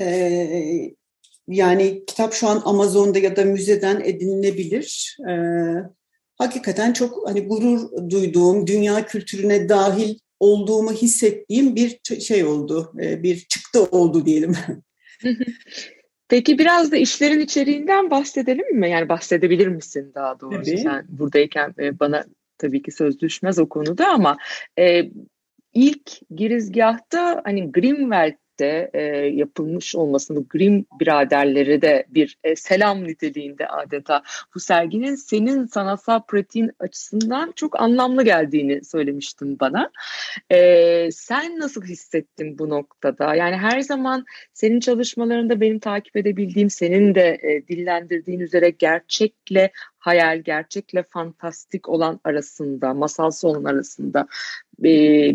Ee, 0.00 0.94
yani 1.48 2.04
kitap 2.06 2.32
şu 2.32 2.48
an 2.48 2.62
Amazon'da 2.64 3.18
ya 3.18 3.36
da 3.36 3.44
müzeden 3.44 4.00
edinilebilir. 4.04 5.16
Ee, 5.30 5.34
hakikaten 6.36 6.92
çok 6.92 7.28
hani 7.28 7.46
gurur 7.46 8.10
duyduğum, 8.10 8.66
dünya 8.66 9.06
kültürüne 9.06 9.68
dahil 9.68 10.18
olduğumu 10.40 10.92
hissettiğim 10.92 11.76
bir 11.76 12.00
şey 12.20 12.44
oldu, 12.44 12.92
e, 13.02 13.22
bir 13.22 13.38
çıktı 13.38 13.84
oldu 13.84 14.26
diyelim. 14.26 14.56
Peki 16.28 16.58
biraz 16.58 16.92
da 16.92 16.96
işlerin 16.96 17.40
içeriğinden 17.40 18.10
bahsedelim 18.10 18.76
mi? 18.76 18.90
Yani 18.90 19.08
bahsedebilir 19.08 19.68
misin 19.68 20.12
daha 20.14 20.40
doğrusu? 20.40 20.64
Tabii. 20.64 20.78
Sen 20.78 21.06
buradayken 21.08 21.74
e, 21.78 22.00
bana 22.00 22.24
tabii 22.58 22.82
ki 22.82 22.92
söz 22.92 23.20
düşmez 23.20 23.58
o 23.58 23.68
konuda 23.68 24.08
ama 24.08 24.36
e, 24.78 25.10
ilk 25.74 26.10
girizgahta 26.34 27.40
hani 27.44 27.72
Grimwald 27.72 28.34
birlikte 28.58 28.90
e, 28.94 29.02
yapılmış 29.26 29.94
olmasını 29.94 30.48
Grimm 30.48 30.84
biraderleri 31.00 31.82
de 31.82 32.06
bir 32.08 32.38
e, 32.44 32.56
selam 32.56 33.04
niteliğinde 33.04 33.68
adeta 33.68 34.22
bu 34.54 34.60
serginin 34.60 35.14
senin 35.14 35.66
sanatsal 35.66 36.22
pratiğin 36.28 36.70
açısından 36.78 37.52
çok 37.56 37.80
anlamlı 37.80 38.24
geldiğini 38.24 38.84
söylemiştin 38.84 39.60
bana. 39.60 39.90
E, 40.50 41.10
sen 41.12 41.58
nasıl 41.58 41.82
hissettin 41.82 42.58
bu 42.58 42.68
noktada? 42.68 43.34
Yani 43.34 43.56
her 43.56 43.80
zaman 43.80 44.24
senin 44.52 44.80
çalışmalarında 44.80 45.60
benim 45.60 45.78
takip 45.78 46.16
edebildiğim, 46.16 46.70
senin 46.70 47.14
de 47.14 47.38
e, 47.42 47.66
dillendirdiğin 47.68 48.40
üzere 48.40 48.70
gerçekle 48.70 49.70
hayal, 49.98 50.42
gerçekle 50.42 51.02
fantastik 51.02 51.88
olan 51.88 52.20
arasında, 52.24 52.94
masalsı 52.94 53.48
olan 53.48 53.64
arasında 53.64 54.26
e, 54.84 54.90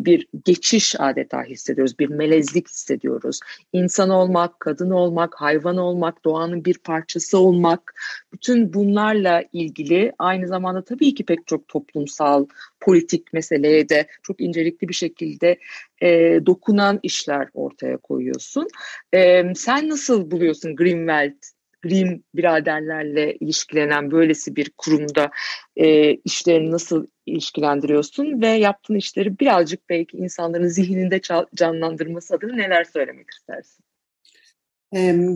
bir 0.05 0.27
geçiş 0.45 0.95
adeta 0.99 1.43
hissediyoruz, 1.43 1.99
bir 1.99 2.09
melezlik 2.09 2.69
hissediyoruz. 2.69 3.39
İnsan 3.73 4.09
olmak, 4.09 4.59
kadın 4.59 4.89
olmak, 4.89 5.35
hayvan 5.35 5.77
olmak, 5.77 6.25
doğanın 6.25 6.65
bir 6.65 6.77
parçası 6.77 7.37
olmak, 7.37 7.93
bütün 8.33 8.73
bunlarla 8.73 9.43
ilgili 9.53 10.13
aynı 10.19 10.47
zamanda 10.47 10.83
tabii 10.83 11.15
ki 11.15 11.25
pek 11.25 11.47
çok 11.47 11.67
toplumsal, 11.67 12.45
politik 12.79 13.33
meseleye 13.33 13.89
de 13.89 14.07
çok 14.23 14.41
incelikli 14.41 14.89
bir 14.89 14.93
şekilde 14.93 15.57
e, 16.01 16.39
dokunan 16.45 16.99
işler 17.03 17.49
ortaya 17.53 17.97
koyuyorsun. 17.97 18.67
E, 19.13 19.43
sen 19.55 19.89
nasıl 19.89 20.31
buluyorsun 20.31 20.75
Greenwald 20.75 21.43
Grimm 21.83 22.23
biraderlerle 22.35 23.35
ilişkilenen 23.35 24.11
böylesi 24.11 24.55
bir 24.55 24.71
kurumda 24.77 25.31
e, 25.75 26.13
işlerini 26.13 26.71
nasıl 26.71 27.07
ilişkilendiriyorsun 27.25 28.41
ve 28.41 28.47
yaptığın 28.47 28.95
işleri 28.95 29.39
birazcık 29.39 29.89
belki 29.89 30.17
insanların 30.17 30.67
zihninde 30.67 31.21
canlandırması 31.55 32.35
adına 32.35 32.55
neler 32.55 32.83
söylemek 32.83 33.29
istersin? 33.29 33.83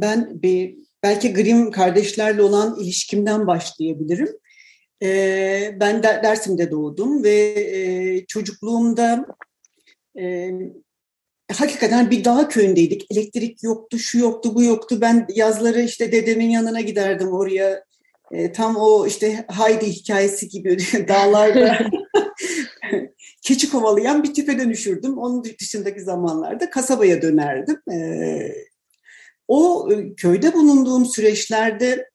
Ben 0.02 0.42
bir, 0.44 0.76
belki 1.04 1.34
Grimm 1.34 1.72
kardeşlerle 1.72 2.42
olan 2.42 2.80
ilişkimden 2.80 3.48
başlayabilirim. 3.48 4.30
Ben 5.80 6.04
Dersim'de 6.04 6.72
doğdum 6.72 7.24
ve 7.24 8.26
çocukluğumda 8.28 9.26
hakikaten 11.54 12.12
bir 12.12 12.26
dağ 12.26 12.48
köyündeydik. 12.48 13.08
Elektrik 13.12 13.64
yoktu, 13.64 14.00
şu 14.00 14.20
yoktu, 14.20 14.56
bu 14.56 14.64
yoktu. 14.64 14.98
Ben 15.02 15.28
yazları 15.36 15.82
işte 15.82 16.12
dedemin 16.12 16.50
yanına 16.50 16.82
giderdim 16.82 17.34
oraya. 17.34 17.84
E, 18.32 18.52
tam 18.52 18.76
o 18.76 19.08
işte 19.08 19.46
Haydi 19.48 19.86
hikayesi 19.86 20.50
gibi 20.50 20.78
dağlarda 21.08 21.80
keçi 23.42 23.70
kovalayan 23.70 24.24
bir 24.24 24.34
tipe 24.34 24.60
dönüşürdüm. 24.60 25.18
Onun 25.18 25.44
dışındaki 25.60 26.02
zamanlarda 26.02 26.70
kasabaya 26.70 27.22
dönerdim. 27.22 27.82
E, 27.92 27.98
o 29.48 29.90
e, 29.92 30.16
köyde 30.16 30.54
bulunduğum 30.54 31.06
süreçlerde 31.06 32.10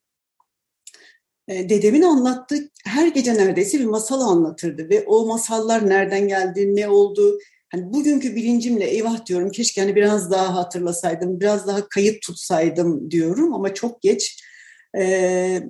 e, 1.47 1.69
dedemin 1.69 2.01
anlattığı 2.01 2.69
her 2.85 3.07
gece 3.07 3.33
neredeyse 3.33 3.79
bir 3.79 3.85
masal 3.85 4.21
anlatırdı 4.21 4.89
ve 4.89 5.03
o 5.07 5.25
masallar 5.25 5.89
nereden 5.89 6.27
geldi, 6.27 6.75
ne 6.75 6.89
oldu, 6.89 7.37
hani 7.73 7.93
bugünkü 7.93 8.35
bilincimle 8.35 8.85
eyvah 8.85 9.25
diyorum 9.25 9.51
keşke 9.51 9.81
hani 9.81 9.95
biraz 9.95 10.31
daha 10.31 10.55
hatırlasaydım, 10.55 11.39
biraz 11.39 11.67
daha 11.67 11.89
kayıt 11.89 12.21
tutsaydım 12.21 13.11
diyorum 13.11 13.53
ama 13.53 13.73
çok 13.73 14.01
geç. 14.01 14.43
Ee, 14.97 15.63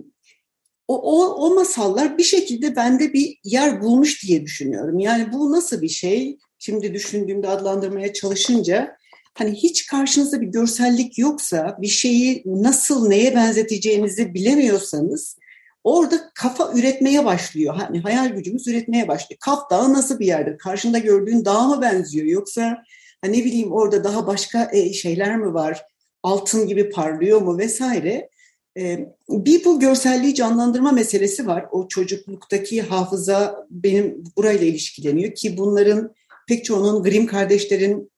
o, 0.88 1.02
o, 1.02 1.36
o 1.36 1.56
masallar 1.56 2.18
bir 2.18 2.24
şekilde 2.24 2.76
bende 2.76 3.14
bir 3.14 3.38
yer 3.44 3.82
bulmuş 3.82 4.24
diye 4.24 4.44
düşünüyorum. 4.44 5.00
Yani 5.00 5.34
bu 5.34 5.52
nasıl 5.52 5.82
bir 5.82 5.90
şey? 5.90 6.38
Şimdi 6.60 6.94
düşündüğümde 6.94 7.48
adlandırmaya 7.48 8.14
çalışınca 8.14 8.98
hani 9.34 9.52
hiç 9.52 9.86
karşınızda 9.86 10.42
bir 10.42 10.48
görsellik 10.48 11.18
yoksa 11.18 11.78
bir 11.82 11.88
şeyi 11.88 12.44
nasıl 12.46 13.08
neye 13.08 13.36
benzeteceğinizi 13.36 14.34
bilemiyorsanız 14.34 15.38
Orada 15.84 16.32
kafa 16.36 16.72
üretmeye 16.74 17.26
başlıyor. 17.26 17.76
Hani 17.76 18.00
hayal 18.00 18.30
gücümüz 18.30 18.68
üretmeye 18.68 19.08
başlıyor. 19.08 19.40
Kaf 19.40 19.70
Dağı 19.70 19.94
nasıl 19.94 20.20
bir 20.20 20.26
yerdir? 20.26 20.58
Karşında 20.58 20.98
gördüğün 20.98 21.46
dağ 21.46 21.68
mı 21.68 21.82
benziyor? 21.82 22.26
Yoksa 22.26 22.84
hani 23.22 23.40
ne 23.40 23.46
bileyim 23.46 23.72
orada 23.72 24.04
daha 24.04 24.28
başka 24.28 24.70
e, 24.74 24.94
şeyler 24.94 25.38
mi 25.38 25.54
var? 25.54 25.86
Altın 26.24 26.68
gibi 26.68 26.90
parlıyor 26.90 27.42
mu 27.42 27.58
vesaire? 27.58 28.30
E, 28.78 29.08
bir 29.30 29.66
bu 29.66 29.80
görselliği 29.80 30.36
canlandırma 30.36 30.92
meselesi 30.92 31.48
var. 31.48 31.66
O 31.72 31.88
çocukluktaki 31.88 32.82
hafıza 32.82 33.68
benim 33.70 34.24
burayla 34.38 34.68
ilişkileniyor 34.68 35.36
ki 35.36 35.58
bunların 35.58 36.14
pek 36.48 36.66
çoğunun 36.66 37.04
Grimm 37.04 37.26
kardeşlerin 37.26 38.12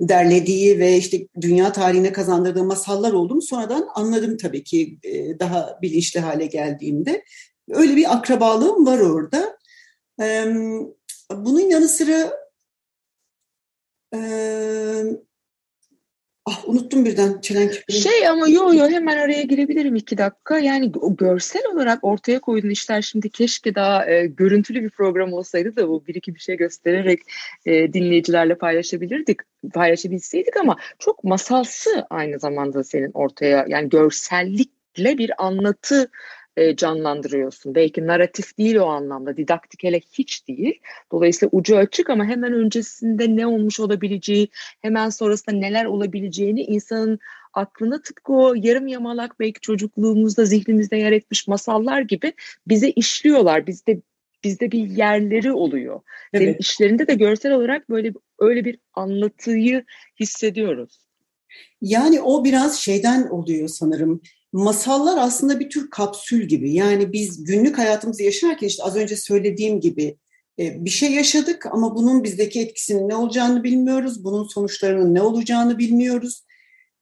derlediği 0.00 0.78
ve 0.78 0.96
işte 0.96 1.28
dünya 1.40 1.72
tarihine 1.72 2.12
kazandırdığı 2.12 2.64
masallar 2.64 3.12
olduğunu 3.12 3.42
sonradan 3.42 3.88
anladım 3.94 4.36
tabii 4.36 4.64
ki 4.64 4.98
daha 5.40 5.78
bilinçli 5.82 6.20
hale 6.20 6.46
geldiğimde. 6.46 7.24
Öyle 7.70 7.96
bir 7.96 8.16
akrabalığım 8.16 8.86
var 8.86 8.98
orada. 8.98 9.58
Bunun 11.30 11.60
yanı 11.60 11.88
sıra 11.88 12.44
Ah 16.46 16.68
unuttum 16.68 17.04
birden 17.04 17.40
çelenk. 17.40 17.84
Şey 17.90 18.28
ama 18.28 18.48
yo 18.48 18.72
yo 18.74 18.88
hemen 18.88 19.18
araya 19.18 19.42
girebilirim 19.42 19.96
iki 19.96 20.18
dakika. 20.18 20.58
Yani 20.58 20.92
görsel 21.18 21.62
olarak 21.72 22.04
ortaya 22.04 22.40
koyduğun 22.40 22.70
işler 22.70 23.02
şimdi 23.02 23.30
keşke 23.30 23.74
daha 23.74 24.10
e, 24.10 24.26
görüntülü 24.26 24.82
bir 24.82 24.90
program 24.90 25.32
olsaydı 25.32 25.76
da 25.76 25.88
bu 25.88 26.06
bir 26.06 26.14
iki 26.14 26.34
bir 26.34 26.40
şey 26.40 26.56
göstererek 26.56 27.20
e, 27.66 27.92
dinleyicilerle 27.92 28.54
paylaşabilirdik, 28.54 29.38
paylaşabilseydik 29.74 30.56
ama 30.56 30.76
çok 30.98 31.24
masalsı 31.24 32.06
aynı 32.10 32.38
zamanda 32.38 32.84
senin 32.84 33.10
ortaya 33.14 33.66
yani 33.68 33.88
görsellikle 33.88 35.18
bir 35.18 35.44
anlatı 35.44 36.10
e, 36.56 36.76
canlandırıyorsun. 36.76 37.74
Belki 37.74 38.06
narratif 38.06 38.58
değil 38.58 38.76
o 38.76 38.86
anlamda, 38.86 39.36
didaktik 39.36 39.84
hele 39.84 40.00
hiç 40.00 40.48
değil. 40.48 40.80
Dolayısıyla 41.12 41.50
ucu 41.52 41.76
açık 41.76 42.10
ama 42.10 42.24
hemen 42.24 42.52
öncesinde 42.52 43.36
ne 43.36 43.46
olmuş 43.46 43.80
olabileceği, 43.80 44.48
hemen 44.82 45.08
sonrasında 45.08 45.56
neler 45.56 45.84
olabileceğini 45.84 46.62
insanın 46.62 47.18
aklına 47.54 48.02
tıpkı 48.02 48.32
o 48.32 48.54
yarım 48.54 48.86
yamalak 48.86 49.40
belki 49.40 49.60
çocukluğumuzda 49.60 50.44
zihnimizde 50.44 50.96
yer 50.96 51.12
etmiş 51.12 51.48
masallar 51.48 52.00
gibi 52.00 52.32
bize 52.66 52.90
işliyorlar. 52.90 53.66
Bizde 53.66 54.00
bizde 54.44 54.72
bir 54.72 54.90
yerleri 54.90 55.52
oluyor. 55.52 56.00
Evet. 56.32 56.42
Senin 56.42 56.58
işlerinde 56.58 57.06
de 57.06 57.14
görsel 57.14 57.52
olarak 57.52 57.90
böyle 57.90 58.12
öyle 58.38 58.64
bir 58.64 58.78
anlatıyı 58.94 59.84
hissediyoruz. 60.20 61.04
Yani 61.80 62.20
o 62.20 62.44
biraz 62.44 62.78
şeyden 62.80 63.28
oluyor 63.28 63.68
sanırım 63.68 64.20
masallar 64.54 65.18
aslında 65.18 65.60
bir 65.60 65.70
tür 65.70 65.90
kapsül 65.90 66.48
gibi. 66.48 66.72
Yani 66.72 67.12
biz 67.12 67.44
günlük 67.44 67.78
hayatımızı 67.78 68.22
yaşarken 68.22 68.66
işte 68.66 68.82
az 68.82 68.96
önce 68.96 69.16
söylediğim 69.16 69.80
gibi 69.80 70.16
e, 70.58 70.84
bir 70.84 70.90
şey 70.90 71.12
yaşadık 71.12 71.66
ama 71.66 71.96
bunun 71.96 72.24
bizdeki 72.24 72.60
etkisinin 72.60 73.08
ne 73.08 73.16
olacağını 73.16 73.64
bilmiyoruz. 73.64 74.24
Bunun 74.24 74.44
sonuçlarının 74.44 75.14
ne 75.14 75.22
olacağını 75.22 75.78
bilmiyoruz. 75.78 76.44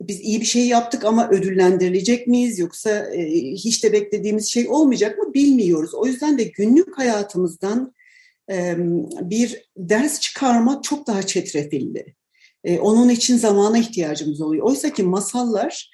Biz 0.00 0.20
iyi 0.20 0.40
bir 0.40 0.46
şey 0.46 0.66
yaptık 0.66 1.04
ama 1.04 1.30
ödüllendirilecek 1.30 2.26
miyiz 2.26 2.58
yoksa 2.58 2.90
e, 2.90 3.30
hiç 3.40 3.84
de 3.84 3.92
beklediğimiz 3.92 4.48
şey 4.48 4.68
olmayacak 4.68 5.18
mı 5.18 5.34
bilmiyoruz. 5.34 5.94
O 5.94 6.06
yüzden 6.06 6.38
de 6.38 6.44
günlük 6.44 6.98
hayatımızdan 6.98 7.94
e, 8.50 8.74
bir 9.20 9.70
ders 9.76 10.20
çıkarmak 10.20 10.84
çok 10.84 11.06
daha 11.06 11.22
çetrefilli. 11.22 12.14
Onun 12.80 13.08
için 13.08 13.36
zamana 13.36 13.78
ihtiyacımız 13.78 14.40
oluyor. 14.40 14.66
Oysa 14.66 14.92
ki 14.92 15.02
masallar 15.02 15.90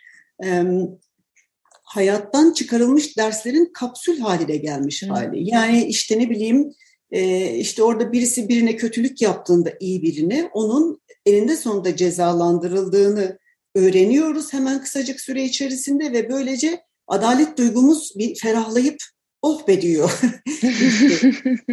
hayattan 1.89 2.53
çıkarılmış 2.53 3.17
derslerin 3.17 3.71
kapsül 3.75 4.19
haline 4.19 4.57
gelmiş 4.57 5.03
hali. 5.03 5.51
Yani 5.51 5.85
işte 5.85 6.19
ne 6.19 6.31
bileyim 6.31 6.75
e, 7.11 7.51
işte 7.55 7.83
orada 7.83 8.13
birisi 8.13 8.49
birine 8.49 8.77
kötülük 8.77 9.23
yaptığında 9.23 9.73
iyi 9.81 10.03
birine 10.03 10.51
onun 10.53 11.01
elinde 11.27 11.57
sonunda 11.57 11.97
cezalandırıldığını 11.97 13.39
öğreniyoruz 13.75 14.53
hemen 14.53 14.81
kısacık 14.81 15.21
süre 15.21 15.45
içerisinde 15.45 16.13
ve 16.13 16.31
böylece 16.31 16.81
adalet 17.07 17.59
duygumuz 17.59 18.13
bir 18.17 18.35
ferahlayıp 18.35 18.97
oh 19.43 19.69
be 19.69 19.83
diyor. 19.83 20.21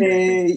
e, 0.01 0.47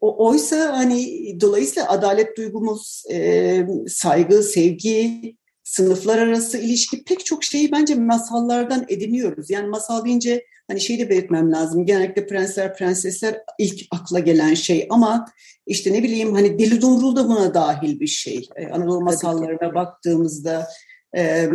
o, 0.00 0.28
oysa 0.28 0.78
hani 0.78 1.06
dolayısıyla 1.40 1.88
adalet 1.88 2.36
duygumuz, 2.36 3.04
e, 3.10 3.66
saygı, 3.88 4.42
sevgi, 4.42 5.36
sınıflar 5.72 6.18
arası 6.18 6.58
ilişki 6.58 7.04
pek 7.04 7.26
çok 7.26 7.44
şeyi 7.44 7.72
bence 7.72 7.94
masallardan 7.94 8.84
ediniyoruz. 8.88 9.50
Yani 9.50 9.68
masal 9.68 10.04
deyince 10.04 10.44
hani 10.68 10.80
şeyi 10.80 10.98
de 10.98 11.10
belirtmem 11.10 11.52
lazım. 11.52 11.86
Genellikle 11.86 12.26
prensler, 12.26 12.76
prensesler 12.76 13.42
ilk 13.58 13.80
akla 13.90 14.18
gelen 14.18 14.54
şey 14.54 14.86
ama 14.90 15.26
işte 15.66 15.92
ne 15.92 16.02
bileyim 16.02 16.34
hani 16.34 16.58
Deli 16.58 16.80
Dumrul 16.80 17.16
da 17.16 17.28
buna 17.28 17.54
dahil 17.54 18.00
bir 18.00 18.06
şey. 18.06 18.48
Ee, 18.56 18.66
Anadolu 18.66 19.00
masallarına 19.00 19.74
baktığımızda 19.74 20.68
e, 21.16 21.48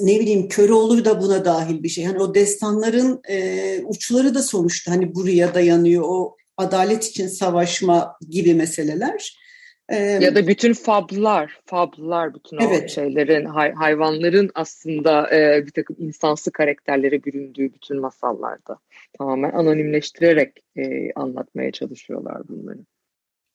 ne 0.00 0.20
bileyim 0.20 0.48
Köroğlu 0.48 1.04
da 1.04 1.22
buna 1.22 1.44
dahil 1.44 1.82
bir 1.82 1.88
şey. 1.88 2.04
Hani 2.04 2.18
o 2.18 2.34
destanların 2.34 3.20
e, 3.28 3.80
uçları 3.84 4.34
da 4.34 4.42
sonuçta 4.42 4.92
hani 4.92 5.14
buraya 5.14 5.54
dayanıyor. 5.54 6.04
O 6.06 6.36
adalet 6.56 7.04
için 7.04 7.28
savaşma 7.28 8.16
gibi 8.28 8.54
meseleler. 8.54 9.39
Ya 9.96 10.34
da 10.34 10.46
bütün 10.46 10.72
fablar, 10.72 11.60
fablar 11.66 12.34
bütün 12.34 12.58
evet. 12.58 12.84
o 12.84 12.88
şeylerin, 12.88 13.44
hay, 13.44 13.72
hayvanların 13.72 14.50
aslında 14.54 15.36
e, 15.36 15.66
bir 15.66 15.70
takım 15.70 15.96
insansı 15.98 16.52
karakterlere 16.52 17.24
büründüğü 17.24 17.74
bütün 17.74 18.00
masallarda 18.00 18.78
tamamen 19.18 19.50
anonimleştirerek 19.50 20.64
e, 20.76 21.12
anlatmaya 21.12 21.72
çalışıyorlar 21.72 22.48
bunları. 22.48 22.78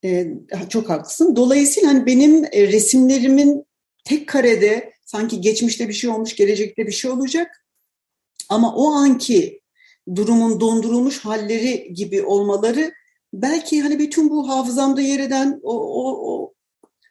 Ee, 0.05 0.27
çok 0.69 0.89
haklısın. 0.89 1.35
Dolayısıyla 1.35 1.89
hani 1.89 2.05
benim 2.05 2.45
e, 2.51 2.67
resimlerimin 2.67 3.65
tek 4.03 4.27
karede 4.27 4.93
sanki 5.05 5.41
geçmişte 5.41 5.87
bir 5.87 5.93
şey 5.93 6.09
olmuş, 6.09 6.35
gelecekte 6.35 6.87
bir 6.87 6.91
şey 6.91 7.11
olacak. 7.11 7.65
Ama 8.49 8.75
o 8.75 8.91
anki 8.91 9.61
durumun 10.15 10.59
dondurulmuş 10.59 11.19
halleri 11.19 11.93
gibi 11.93 12.23
olmaları 12.23 12.93
belki 13.33 13.81
hani 13.81 13.99
bütün 13.99 14.29
bu 14.29 14.49
hafızamda 14.49 15.01
yer 15.01 15.19
eden 15.19 15.59
o, 15.63 15.73
o, 15.73 16.24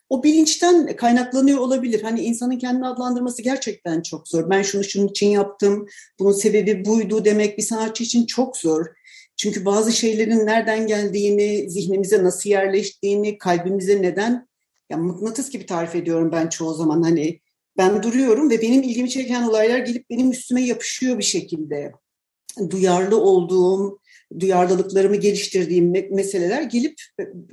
o, 0.08 0.22
bilinçten 0.22 0.96
kaynaklanıyor 0.96 1.58
olabilir. 1.58 2.02
Hani 2.02 2.20
insanın 2.20 2.58
kendini 2.58 2.86
adlandırması 2.86 3.42
gerçekten 3.42 4.02
çok 4.02 4.28
zor. 4.28 4.50
Ben 4.50 4.62
şunu 4.62 4.84
şunun 4.84 5.08
için 5.08 5.28
yaptım, 5.28 5.86
bunun 6.18 6.32
sebebi 6.32 6.84
buydu 6.84 7.24
demek 7.24 7.58
bir 7.58 7.62
sanatçı 7.62 8.04
için 8.04 8.26
çok 8.26 8.56
zor. 8.56 8.86
Çünkü 9.36 9.64
bazı 9.64 9.92
şeylerin 9.92 10.46
nereden 10.46 10.86
geldiğini, 10.86 11.70
zihnimize 11.70 12.24
nasıl 12.24 12.50
yerleştiğini, 12.50 13.38
kalbimize 13.38 14.02
neden, 14.02 14.48
ya 14.90 14.96
mıknatıs 14.96 15.50
gibi 15.50 15.66
tarif 15.66 15.94
ediyorum 15.94 16.32
ben 16.32 16.48
çoğu 16.48 16.74
zaman 16.74 17.02
hani 17.02 17.40
Ben 17.78 18.02
duruyorum 18.02 18.50
ve 18.50 18.62
benim 18.62 18.82
ilgimi 18.82 19.10
çeken 19.10 19.42
olaylar 19.42 19.78
gelip 19.78 20.10
benim 20.10 20.30
üstüme 20.30 20.62
yapışıyor 20.62 21.18
bir 21.18 21.24
şekilde. 21.24 21.92
Duyarlı 22.70 23.20
olduğum, 23.20 23.98
duyarlılıklarımı 24.40 25.16
geliştirdiğim 25.16 25.94
me- 25.94 26.14
meseleler 26.14 26.62
gelip 26.62 26.94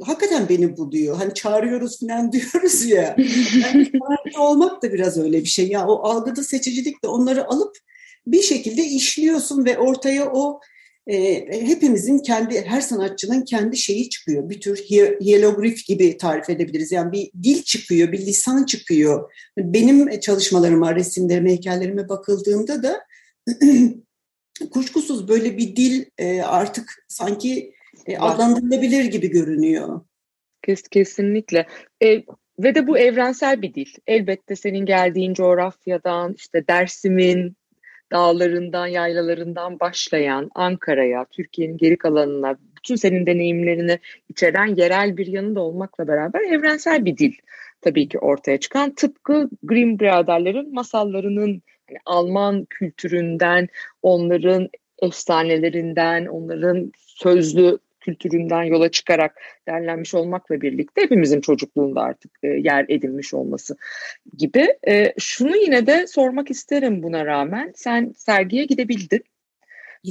hakikaten 0.02 0.50
beni 0.50 0.78
buluyor. 0.78 1.16
Hani 1.18 1.34
çağırıyoruz 1.34 2.00
falan 2.00 2.32
diyoruz 2.32 2.86
ya. 2.86 3.16
Yani 3.62 3.92
olmak 4.40 4.84
da 4.84 4.94
biraz 4.94 5.18
öyle 5.18 5.40
bir 5.40 5.50
şey. 5.50 5.68
Ya 5.68 5.88
o 5.88 6.04
algıda 6.04 6.44
seçicilik 6.44 7.04
de 7.04 7.08
onları 7.08 7.48
alıp 7.48 7.78
bir 8.28 8.42
şekilde 8.42 8.84
işliyorsun 8.84 9.66
ve 9.66 9.78
ortaya 9.78 10.32
o 10.32 10.60
e, 11.08 11.34
hepimizin 11.68 12.20
kendi 12.20 12.62
her 12.62 12.82
sanatçının 12.82 13.42
kendi 13.42 13.78
şeyi 13.78 14.10
çıkıyor. 14.10 14.50
Bir 14.50 14.62
tür 14.62 14.78
hiye- 14.78 15.20
hieroglif 15.22 15.86
gibi 15.86 16.18
tarif 16.18 16.50
edebiliriz. 16.50 16.92
Yani 16.92 17.12
bir 17.12 17.32
dil 17.44 17.64
çıkıyor, 17.64 18.12
bir 18.12 18.20
lisan 18.26 18.66
çıkıyor. 18.66 19.32
Benim 19.58 20.20
çalışmalarıma, 20.20 20.96
resimlerime, 20.96 21.50
heykellerime 21.50 22.10
bakıldığında 22.10 22.84
da 22.84 23.02
kuşkusuz 24.72 25.28
böyle 25.28 25.58
bir 25.58 25.76
dil 25.76 26.06
e, 26.18 26.42
artık 26.42 27.06
sanki 27.08 27.74
e, 28.06 28.18
adlandırılabilir 28.18 29.06
gibi 29.06 29.30
görünüyor. 29.30 30.02
Kes, 30.64 30.82
kesinlikle. 30.82 31.68
E, 32.04 32.24
ve 32.60 32.76
de 32.76 32.88
bu 32.88 32.98
evrensel 32.98 33.62
bir 33.62 33.74
dil. 33.74 33.90
Elbette 34.08 34.56
senin 34.56 34.86
geldiğin 34.86 35.34
coğrafyadan, 35.34 36.34
işte 36.38 36.68
Dersim'in 36.68 37.56
dağlarından, 38.12 38.88
yaylalarından 38.88 39.80
başlayan 39.80 40.50
Ankara'ya, 40.56 41.26
Türkiye'nin 41.26 41.78
geri 41.78 41.98
kalanına, 41.98 42.58
bütün 42.78 42.96
senin 42.96 43.26
deneyimlerini 43.26 44.00
içeren 44.30 44.76
yerel 44.76 45.18
bir 45.18 45.28
yanı 45.28 45.56
da 45.56 45.62
olmakla 45.62 46.08
beraber 46.08 46.42
evrensel 46.42 47.06
bir 47.06 47.18
dil 47.18 47.34
tabii 47.82 48.08
ki 48.08 48.20
ortaya 48.20 48.60
çıkan. 48.60 48.96
Tıpkı 48.96 49.50
Grimm 49.64 50.00
biraderlerin 50.00 50.74
masallarının 50.74 51.62
hani 51.92 52.00
Alman 52.06 52.66
kültüründen, 52.66 53.68
onların 54.02 54.70
efsanelerinden, 55.02 56.26
onların 56.26 56.92
sözlü 56.98 57.80
kültüründen 58.00 58.64
yola 58.64 58.92
çıkarak 58.92 59.42
derlenmiş 59.68 60.14
olmakla 60.14 60.62
birlikte 60.62 61.02
hepimizin 61.02 61.42
çocukluğunda 61.42 62.02
artık 62.02 62.32
e, 62.44 62.48
yer 62.48 62.86
edinmiş 62.90 63.34
olması 63.34 63.78
gibi. 64.38 64.68
E, 64.88 65.14
şunu 65.20 65.58
yine 65.58 65.88
de 65.88 66.08
sormak 66.08 66.52
isterim 66.52 67.04
buna 67.04 67.26
rağmen. 67.26 67.72
Sen 67.76 68.14
sergiye 68.18 68.66
gidebildin. 68.66 69.24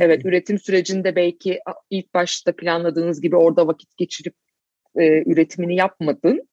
Evet, 0.00 0.24
üretim 0.24 0.58
sürecinde 0.58 1.16
belki 1.16 1.60
ilk 1.90 2.14
başta 2.14 2.56
planladığınız 2.56 3.20
gibi 3.20 3.36
orada 3.36 3.66
vakit 3.66 3.96
geçirip 3.96 4.34
e, 4.96 5.30
üretimini 5.30 5.76
yapmadın. 5.76 6.48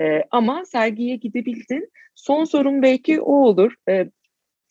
E, 0.00 0.22
ama 0.30 0.64
sergiye 0.64 1.16
gidebildin. 1.16 1.90
Son 2.14 2.44
sorum 2.44 2.82
belki 2.82 3.20
o 3.20 3.32
olur. 3.32 3.74
E, 3.88 4.10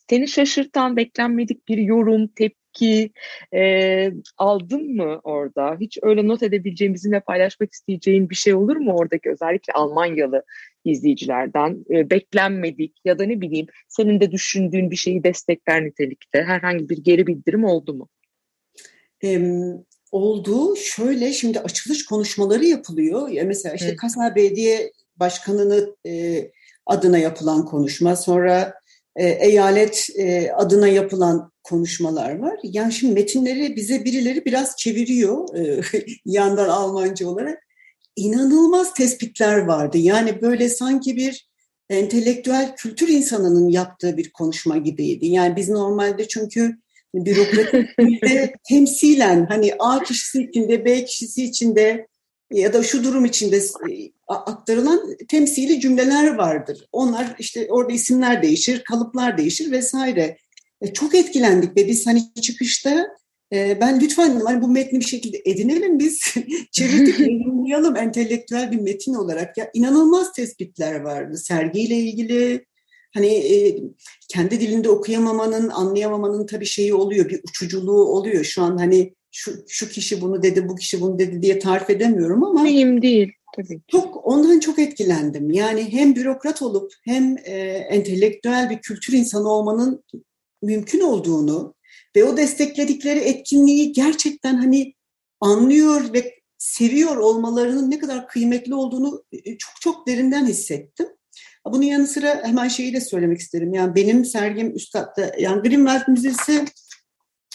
seni 0.09 0.27
şaşırtan, 0.27 0.97
beklenmedik 0.97 1.67
bir 1.67 1.77
yorum, 1.77 2.27
tepki 2.27 3.11
e, 3.53 4.11
aldın 4.37 4.95
mı 4.95 5.19
orada? 5.23 5.77
Hiç 5.79 5.97
öyle 6.01 6.27
not 6.27 6.43
edebileceğin, 6.43 6.93
bizimle 6.93 7.19
paylaşmak 7.19 7.73
isteyeceğin 7.73 8.29
bir 8.29 8.35
şey 8.35 8.53
olur 8.53 8.75
mu 8.75 8.93
oradaki 8.95 9.29
özellikle 9.29 9.73
Almanyalı 9.73 10.43
izleyicilerden? 10.85 11.85
E, 11.89 12.09
beklenmedik 12.09 12.93
ya 13.05 13.19
da 13.19 13.23
ne 13.23 13.41
bileyim 13.41 13.67
senin 13.87 14.19
de 14.21 14.31
düşündüğün 14.31 14.91
bir 14.91 14.95
şeyi 14.95 15.23
destekler 15.23 15.85
nitelikte 15.85 16.43
herhangi 16.43 16.89
bir 16.89 16.97
geri 16.97 17.27
bildirim 17.27 17.63
oldu 17.63 17.93
mu? 17.93 18.09
Em, 19.21 19.83
oldu. 20.11 20.75
Şöyle 20.75 21.33
şimdi 21.33 21.59
açılış 21.59 22.05
konuşmaları 22.05 22.65
yapılıyor. 22.65 23.29
Ya 23.29 23.43
mesela 23.43 23.75
işte 23.75 23.91
Hı. 23.91 23.95
Kasar 23.95 24.35
Belediye 24.35 24.91
Başkanı'nı 25.15 25.95
e, 26.07 26.41
adına 26.85 27.17
yapılan 27.17 27.65
konuşma, 27.65 28.15
sonra 28.15 28.80
e, 29.15 29.27
eyalet 29.29 30.07
e, 30.17 30.51
adına 30.51 30.87
yapılan 30.87 31.51
konuşmalar 31.63 32.39
var. 32.39 32.59
Yani 32.63 32.93
şimdi 32.93 33.13
metinleri 33.13 33.75
bize 33.75 34.05
birileri 34.05 34.45
biraz 34.45 34.77
çeviriyor 34.77 35.57
e, 35.57 35.81
yandan 36.25 36.69
Almanca 36.69 37.27
olarak. 37.27 37.59
İnanılmaz 38.15 38.93
tespitler 38.93 39.57
vardı. 39.57 39.97
Yani 39.97 40.41
böyle 40.41 40.69
sanki 40.69 41.17
bir 41.17 41.49
entelektüel 41.89 42.75
kültür 42.75 43.07
insanının 43.07 43.69
yaptığı 43.69 44.17
bir 44.17 44.31
konuşma 44.31 44.77
gibiydi. 44.77 45.27
Yani 45.27 45.55
biz 45.55 45.69
normalde 45.69 46.27
çünkü 46.27 46.77
bürokratikte 47.15 48.53
temsilen 48.69 49.45
hani 49.45 49.73
A 49.79 50.03
kişisi 50.03 50.43
içinde, 50.43 50.85
B 50.85 51.05
kişisi 51.05 51.43
içinde 51.43 52.07
ya 52.51 52.73
da 52.73 52.83
şu 52.83 53.03
durum 53.03 53.25
içinde 53.25 53.57
e, 53.57 54.11
aktarılan 54.27 55.17
temsili 55.27 55.79
cümleler 55.79 56.35
vardır. 56.35 56.87
Onlar 56.91 57.35
işte 57.39 57.67
orada 57.69 57.93
isimler 57.93 58.43
değişir, 58.43 58.83
kalıplar 58.83 59.37
değişir 59.37 59.71
vesaire. 59.71 60.37
E, 60.81 60.93
çok 60.93 61.15
etkilendik 61.15 61.77
ve 61.77 61.87
biz 61.87 62.07
hani 62.07 62.33
çıkışta 62.41 63.07
e, 63.53 63.77
ben 63.81 63.99
lütfen 63.99 64.41
hani 64.45 64.61
bu 64.61 64.67
metni 64.67 64.99
bir 64.99 65.05
şekilde 65.05 65.41
edinelim 65.45 65.99
biz. 65.99 66.21
Çevirdik 66.71 67.19
yayınlayalım. 67.19 67.95
Entelektüel 67.95 68.71
bir 68.71 68.79
metin 68.79 69.13
olarak. 69.13 69.57
Ya 69.57 69.71
inanılmaz 69.73 70.33
tespitler 70.33 70.99
vardı 70.99 71.37
sergiyle 71.37 71.95
ilgili. 71.95 72.65
Hani 73.13 73.27
e, 73.27 73.79
kendi 74.29 74.59
dilinde 74.59 74.89
okuyamamanın 74.89 75.69
anlayamamanın 75.69 76.45
tabii 76.45 76.65
şeyi 76.65 76.93
oluyor 76.93 77.29
bir 77.29 77.41
uçuculuğu 77.49 78.05
oluyor. 78.05 78.43
Şu 78.43 78.61
an 78.61 78.77
hani 78.77 79.13
şu, 79.31 79.51
şu 79.67 79.89
kişi 79.89 80.21
bunu 80.21 80.43
dedi 80.43 80.69
bu 80.69 80.75
kişi 80.75 81.01
bunu 81.01 81.19
dedi 81.19 81.41
diye 81.41 81.59
tarif 81.59 81.89
edemiyorum 81.89 82.43
ama 82.43 82.63
Mühim 82.63 83.01
değil 83.01 83.31
tabii. 83.55 83.81
çok 83.87 84.27
ondan 84.27 84.59
çok 84.59 84.79
etkilendim. 84.79 85.51
Yani 85.51 85.93
hem 85.93 86.15
bürokrat 86.15 86.61
olup 86.61 86.93
hem 87.05 87.37
e, 87.37 87.53
entelektüel 87.89 88.69
bir 88.69 88.79
kültür 88.79 89.13
insanı 89.13 89.49
olmanın 89.49 90.03
mümkün 90.61 91.01
olduğunu 91.01 91.75
ve 92.15 92.23
o 92.23 92.37
destekledikleri 92.37 93.19
etkinliği 93.19 93.91
gerçekten 93.91 94.55
hani 94.55 94.93
anlıyor 95.39 96.13
ve 96.13 96.41
seviyor 96.57 97.17
olmalarının 97.17 97.91
ne 97.91 97.99
kadar 97.99 98.27
kıymetli 98.27 98.75
olduğunu 98.75 99.23
e, 99.31 99.57
çok 99.57 99.81
çok 99.81 100.07
derinden 100.07 100.45
hissettim. 100.45 101.07
Bunun 101.65 101.83
yanı 101.83 102.07
sıra 102.07 102.41
hemen 102.43 102.67
şeyi 102.67 102.93
de 102.93 103.01
söylemek 103.01 103.39
isterim. 103.39 103.73
Yani 103.73 103.95
benim 103.95 104.25
sergim 104.25 104.75
üst 104.75 104.93
katta, 104.93 105.31
yani 105.39 105.61
Greenwald 105.61 106.07
Müzesi 106.07 106.51
e, 106.51 106.65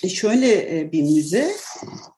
şöyle 0.09 0.79
e, 0.79 0.93
bir 0.93 1.03
müze. 1.03 1.53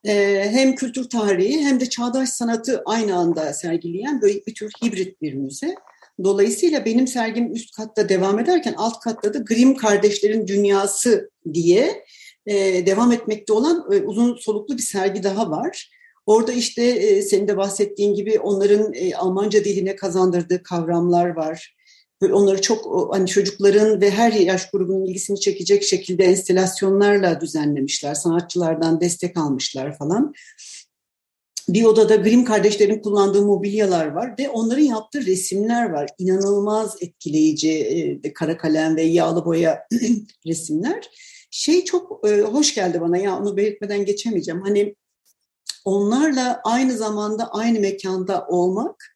E, 0.05 0.45
Hem 0.51 0.75
kültür 0.75 1.09
tarihi 1.09 1.61
hem 1.61 1.81
de 1.81 1.89
çağdaş 1.89 2.29
sanatı 2.29 2.83
aynı 2.87 3.17
anda 3.17 3.53
sergileyen 3.53 4.23
böyle 4.23 4.47
bir 4.47 4.55
tür 4.55 4.71
hibrit 4.83 5.23
bir 5.23 5.35
müze. 5.35 5.75
Dolayısıyla 6.25 6.85
benim 6.85 7.07
sergim 7.07 7.53
üst 7.53 7.77
katta 7.77 8.09
devam 8.09 8.39
ederken 8.39 8.75
alt 8.77 9.01
katta 9.01 9.35
da 9.35 9.39
Grimm 9.39 9.75
kardeşlerin 9.77 10.47
dünyası 10.47 11.31
diye 11.55 12.05
e, 12.47 12.87
devam 12.87 13.13
etmekte 13.13 13.53
olan 13.53 13.89
e, 13.93 13.97
uzun 13.97 14.37
soluklu 14.37 14.77
bir 14.77 14.83
sergi 14.83 15.23
daha 15.23 15.51
var. 15.51 15.91
Orada 16.27 16.53
işte 16.53 16.83
e, 16.85 17.23
senin 17.23 17.49
de 17.49 17.57
bahsettiğin 17.57 18.15
gibi 18.15 18.39
onların 18.39 18.95
e, 18.95 19.15
Almanca 19.15 19.65
diline 19.65 19.97
kazandırdığı 19.97 20.63
kavramlar 20.63 21.29
var. 21.29 21.77
Onları 22.23 22.61
çok 22.61 23.09
hani 23.15 23.27
çocukların 23.27 24.01
ve 24.01 24.11
her 24.11 24.33
yaş 24.33 24.71
grubunun 24.71 25.05
ilgisini 25.05 25.41
çekecek 25.41 25.83
şekilde 25.83 26.25
enstelasyonlarla 26.25 27.41
düzenlemişler. 27.41 28.15
Sanatçılardan 28.15 29.01
destek 29.01 29.37
almışlar 29.37 29.99
falan. 29.99 30.35
Bir 31.69 31.85
odada 31.85 32.17
Grimm 32.17 32.45
kardeşlerin 32.45 32.99
kullandığı 32.99 33.43
mobilyalar 33.43 34.07
var 34.07 34.35
ve 34.39 34.49
onların 34.49 34.83
yaptığı 34.83 35.27
resimler 35.27 35.91
var. 35.91 36.11
İnanılmaz 36.19 36.97
etkileyici 37.01 37.73
e, 38.25 38.33
kara 38.33 38.59
kalem 38.59 38.97
ve 38.97 39.03
yağlı 39.03 39.45
boya 39.45 39.87
resimler. 40.47 41.11
Şey 41.51 41.85
çok 41.85 42.29
e, 42.29 42.41
hoş 42.41 42.75
geldi 42.75 43.01
bana 43.01 43.19
ya 43.19 43.39
onu 43.39 43.57
belirtmeden 43.57 44.05
geçemeyeceğim. 44.05 44.63
Hani 44.63 44.95
onlarla 45.85 46.61
aynı 46.65 46.97
zamanda 46.97 47.51
aynı 47.51 47.81
mekanda 47.81 48.47
olmak 48.49 49.15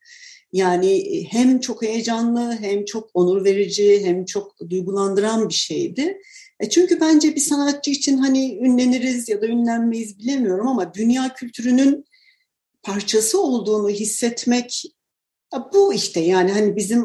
yani 0.53 1.25
hem 1.31 1.61
çok 1.61 1.83
heyecanlı 1.83 2.59
hem 2.61 2.85
çok 2.85 3.11
onur 3.15 3.45
verici 3.45 4.05
hem 4.05 4.25
çok 4.25 4.71
duygulandıran 4.71 5.49
bir 5.49 5.55
şeydi. 5.55 6.19
E 6.61 6.69
çünkü 6.71 7.01
bence 7.01 7.35
bir 7.35 7.41
sanatçı 7.41 7.91
için 7.91 8.19
hani 8.19 8.59
ünleniriz 8.59 9.29
ya 9.29 9.43
da 9.43 9.47
ünlenmeyiz 9.47 10.19
bilemiyorum 10.19 10.69
ama 10.69 10.95
dünya 10.95 11.35
kültürünün 11.35 12.05
parçası 12.83 13.43
olduğunu 13.43 13.89
hissetmek 13.89 14.83
bu 15.75 15.95
işte 15.95 16.21
yani 16.21 16.53
hani 16.53 16.77
bizim 16.77 17.05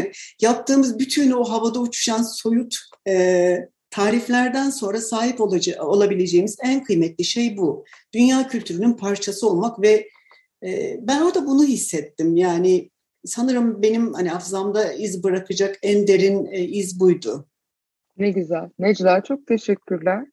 yaptığımız 0.40 0.98
bütün 0.98 1.30
o 1.30 1.44
havada 1.44 1.80
uçuşan 1.80 2.22
soyut 2.22 2.76
e, 3.08 3.56
tariflerden 3.90 4.70
sonra 4.70 5.00
sahip 5.00 5.40
olabileceğimiz 5.80 6.56
en 6.62 6.84
kıymetli 6.84 7.24
şey 7.24 7.56
bu. 7.56 7.84
Dünya 8.14 8.48
kültürünün 8.48 8.92
parçası 8.92 9.48
olmak 9.48 9.82
ve 9.82 9.90
e, 9.92 10.08
ben 11.00 11.22
orada 11.22 11.46
bunu 11.46 11.64
hissettim. 11.64 12.36
Yani 12.36 12.90
sanırım 13.24 13.82
benim 13.82 14.12
hani 14.12 14.28
hafızamda 14.28 14.92
iz 14.92 15.24
bırakacak 15.24 15.78
en 15.82 16.06
derin 16.06 16.46
iz 16.52 17.00
buydu. 17.00 17.48
Ne 18.16 18.30
güzel. 18.30 18.70
Necla 18.78 19.20
çok 19.20 19.46
teşekkürler. 19.46 20.26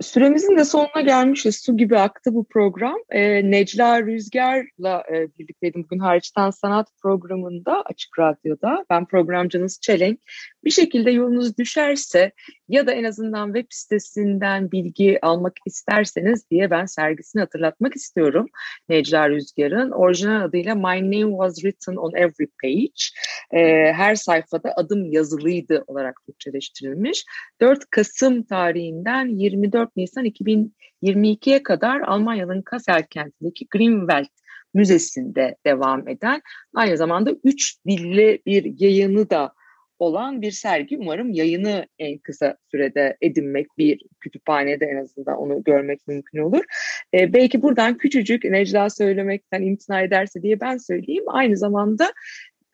Süremizin 0.00 0.56
de 0.56 0.64
sonuna 0.64 1.00
gelmişiz. 1.00 1.56
Su 1.56 1.76
gibi 1.76 1.98
aktı 1.98 2.34
bu 2.34 2.44
program. 2.44 2.96
Ee, 3.10 3.50
Necla 3.50 4.02
Rüzgar'la 4.02 5.04
e, 5.12 5.38
birlikteydim 5.38 5.84
bugün 5.84 5.98
Hariçten 5.98 6.50
Sanat 6.50 6.88
programında 7.02 7.82
Açık 7.82 8.18
Radyo'da. 8.18 8.84
Ben 8.90 9.06
programcınız 9.06 9.80
Çelenk. 9.80 10.20
Bir 10.64 10.70
şekilde 10.70 11.10
yolunuz 11.10 11.58
düşerse 11.58 12.32
ya 12.68 12.86
da 12.86 12.92
en 12.92 13.04
azından 13.04 13.46
web 13.46 13.66
sitesinden 13.70 14.72
bilgi 14.72 15.18
almak 15.22 15.52
isterseniz 15.66 16.50
diye 16.50 16.70
ben 16.70 16.86
sergisini 16.86 17.40
hatırlatmak 17.40 17.96
istiyorum. 17.96 18.46
Necla 18.88 19.30
Rüzgar'ın 19.30 19.90
orijinal 19.90 20.44
adıyla 20.44 20.74
My 20.74 20.82
Name 20.82 21.30
Was 21.30 21.54
Written 21.54 21.96
on 21.96 22.12
Every 22.14 22.48
Page. 22.62 23.02
Ee, 23.52 23.92
her 23.92 24.14
sayfada 24.14 24.74
adım 24.76 25.12
yazılıydı 25.12 25.84
olarak 25.86 26.14
Türkçeleştirilmiş. 26.26 27.24
4 27.60 27.90
Kasım 27.90 28.42
tarihinden 28.42 29.26
24 29.62 29.96
Nisan 29.96 30.26
2022'ye 30.26 31.62
kadar 31.62 32.00
Almanya'nın 32.00 32.62
Kassel 32.62 33.02
kentindeki 33.02 33.66
Greenwald 33.70 34.26
Müzesi'nde 34.74 35.56
devam 35.66 36.08
eden 36.08 36.42
aynı 36.74 36.96
zamanda 36.96 37.30
üç 37.44 37.76
dilli 37.86 38.42
bir 38.46 38.80
yayını 38.80 39.30
da 39.30 39.52
olan 39.98 40.42
bir 40.42 40.50
sergi. 40.50 40.98
Umarım 40.98 41.32
yayını 41.32 41.86
en 41.98 42.18
kısa 42.18 42.56
sürede 42.70 43.16
edinmek 43.20 43.66
bir 43.78 44.02
kütüphanede 44.20 44.86
en 44.86 44.96
azından 44.96 45.36
onu 45.36 45.64
görmek 45.64 46.08
mümkün 46.08 46.38
olur. 46.38 46.64
Ee, 47.14 47.32
belki 47.32 47.62
buradan 47.62 47.98
küçücük 47.98 48.44
Necla 48.44 48.90
söylemekten 48.90 49.62
imtina 49.62 50.00
ederse 50.00 50.42
diye 50.42 50.60
ben 50.60 50.76
söyleyeyim. 50.76 51.24
Aynı 51.26 51.56
zamanda 51.56 52.12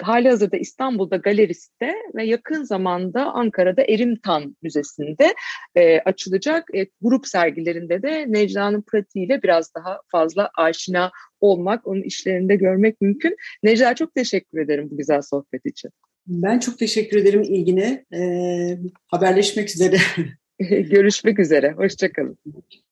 hali 0.03 0.29
hazırda 0.29 0.57
İstanbul'da 0.57 1.17
galeriste 1.17 1.95
ve 2.15 2.25
yakın 2.25 2.65
zamanda 2.65 3.33
Ankara'da 3.33 3.83
Erimtan 3.83 4.57
Müzesi'nde 4.63 5.35
e, 5.75 5.99
açılacak 6.01 6.65
e, 6.75 6.87
grup 7.01 7.27
sergilerinde 7.27 8.03
de 8.03 8.25
Necla'nın 8.29 8.83
pratiğiyle 8.83 9.43
biraz 9.43 9.75
daha 9.75 10.01
fazla 10.13 10.51
aşina 10.57 11.11
olmak, 11.41 11.87
onun 11.87 12.03
işlerinde 12.03 12.57
görmek 12.57 13.01
mümkün. 13.01 13.37
Necla 13.63 13.95
çok 13.95 14.15
teşekkür 14.15 14.59
ederim 14.59 14.89
bu 14.91 14.97
güzel 14.97 15.23
sohbet 15.23 15.67
için. 15.67 15.91
Ben 16.27 16.59
çok 16.59 16.79
teşekkür 16.79 17.17
ederim 17.17 17.43
ilgine. 17.43 18.05
Ee, 18.15 18.79
haberleşmek 19.07 19.69
üzere. 19.69 19.97
Görüşmek 20.91 21.39
üzere, 21.39 21.73
hoşçakalın. 21.73 22.39